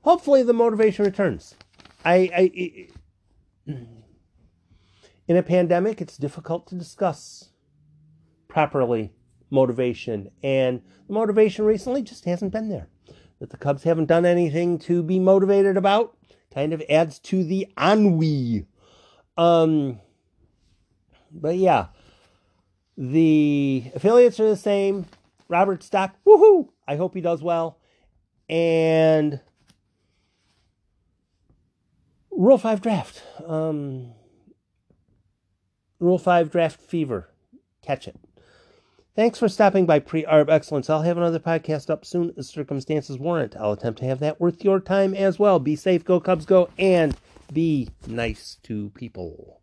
hopefully 0.01 0.43
the 0.43 0.53
motivation 0.53 1.05
returns. 1.05 1.55
I, 2.05 2.29
I, 2.35 2.87
in 5.27 5.37
a 5.37 5.41
pandemic, 5.41 6.01
it's 6.01 6.17
difficult 6.17 6.67
to 6.67 6.75
discuss 6.75 7.49
properly 8.47 9.11
motivation, 9.49 10.29
and 10.43 10.83
the 11.07 11.13
motivation 11.13 11.65
recently 11.65 12.03
just 12.03 12.25
hasn't 12.25 12.51
been 12.51 12.69
there. 12.69 12.89
That 13.39 13.49
the 13.49 13.57
Cubs 13.57 13.83
haven't 13.83 14.05
done 14.05 14.25
anything 14.25 14.77
to 14.79 15.01
be 15.01 15.19
motivated 15.19 15.77
about 15.77 16.14
kind 16.55 16.73
of 16.73 16.81
adds 16.89 17.19
to 17.19 17.43
the 17.43 17.67
ennui. 17.77 18.65
Um, 19.37 19.99
but 21.29 21.57
yeah, 21.57 21.87
the 22.97 23.91
affiliates 23.93 24.39
are 24.39 24.49
the 24.49 24.55
same. 24.55 25.05
Robert 25.49 25.83
Stock, 25.83 26.15
woohoo! 26.25 26.69
I 26.87 26.95
hope 26.95 27.13
he 27.13 27.21
does 27.21 27.43
well. 27.43 27.77
And 28.49 29.41
Rule 32.31 32.57
5 32.57 32.81
draft. 32.81 33.21
Um, 33.45 34.13
Rule 35.99 36.17
5 36.17 36.49
draft 36.49 36.79
fever. 36.79 37.29
Catch 37.81 38.07
it. 38.07 38.15
Thanks 39.15 39.39
for 39.39 39.47
stopping 39.47 39.85
by 39.85 39.99
Pre 39.99 40.25
Arb 40.25 40.49
Excellence. 40.49 40.89
I'll 40.89 41.03
have 41.03 41.15
another 41.15 41.39
podcast 41.39 41.89
up 41.89 42.03
soon 42.03 42.33
as 42.35 42.49
circumstances 42.49 43.17
warrant. 43.17 43.55
I'll 43.55 43.71
attempt 43.71 43.99
to 43.99 44.05
have 44.05 44.19
that 44.19 44.41
worth 44.41 44.61
your 44.65 44.81
time 44.81 45.13
as 45.13 45.39
well. 45.39 45.57
Be 45.57 45.77
safe, 45.77 46.03
go 46.03 46.19
Cubs, 46.19 46.45
go, 46.45 46.67
and 46.77 47.15
be 47.53 47.91
nice 48.05 48.57
to 48.63 48.89
people. 48.89 49.61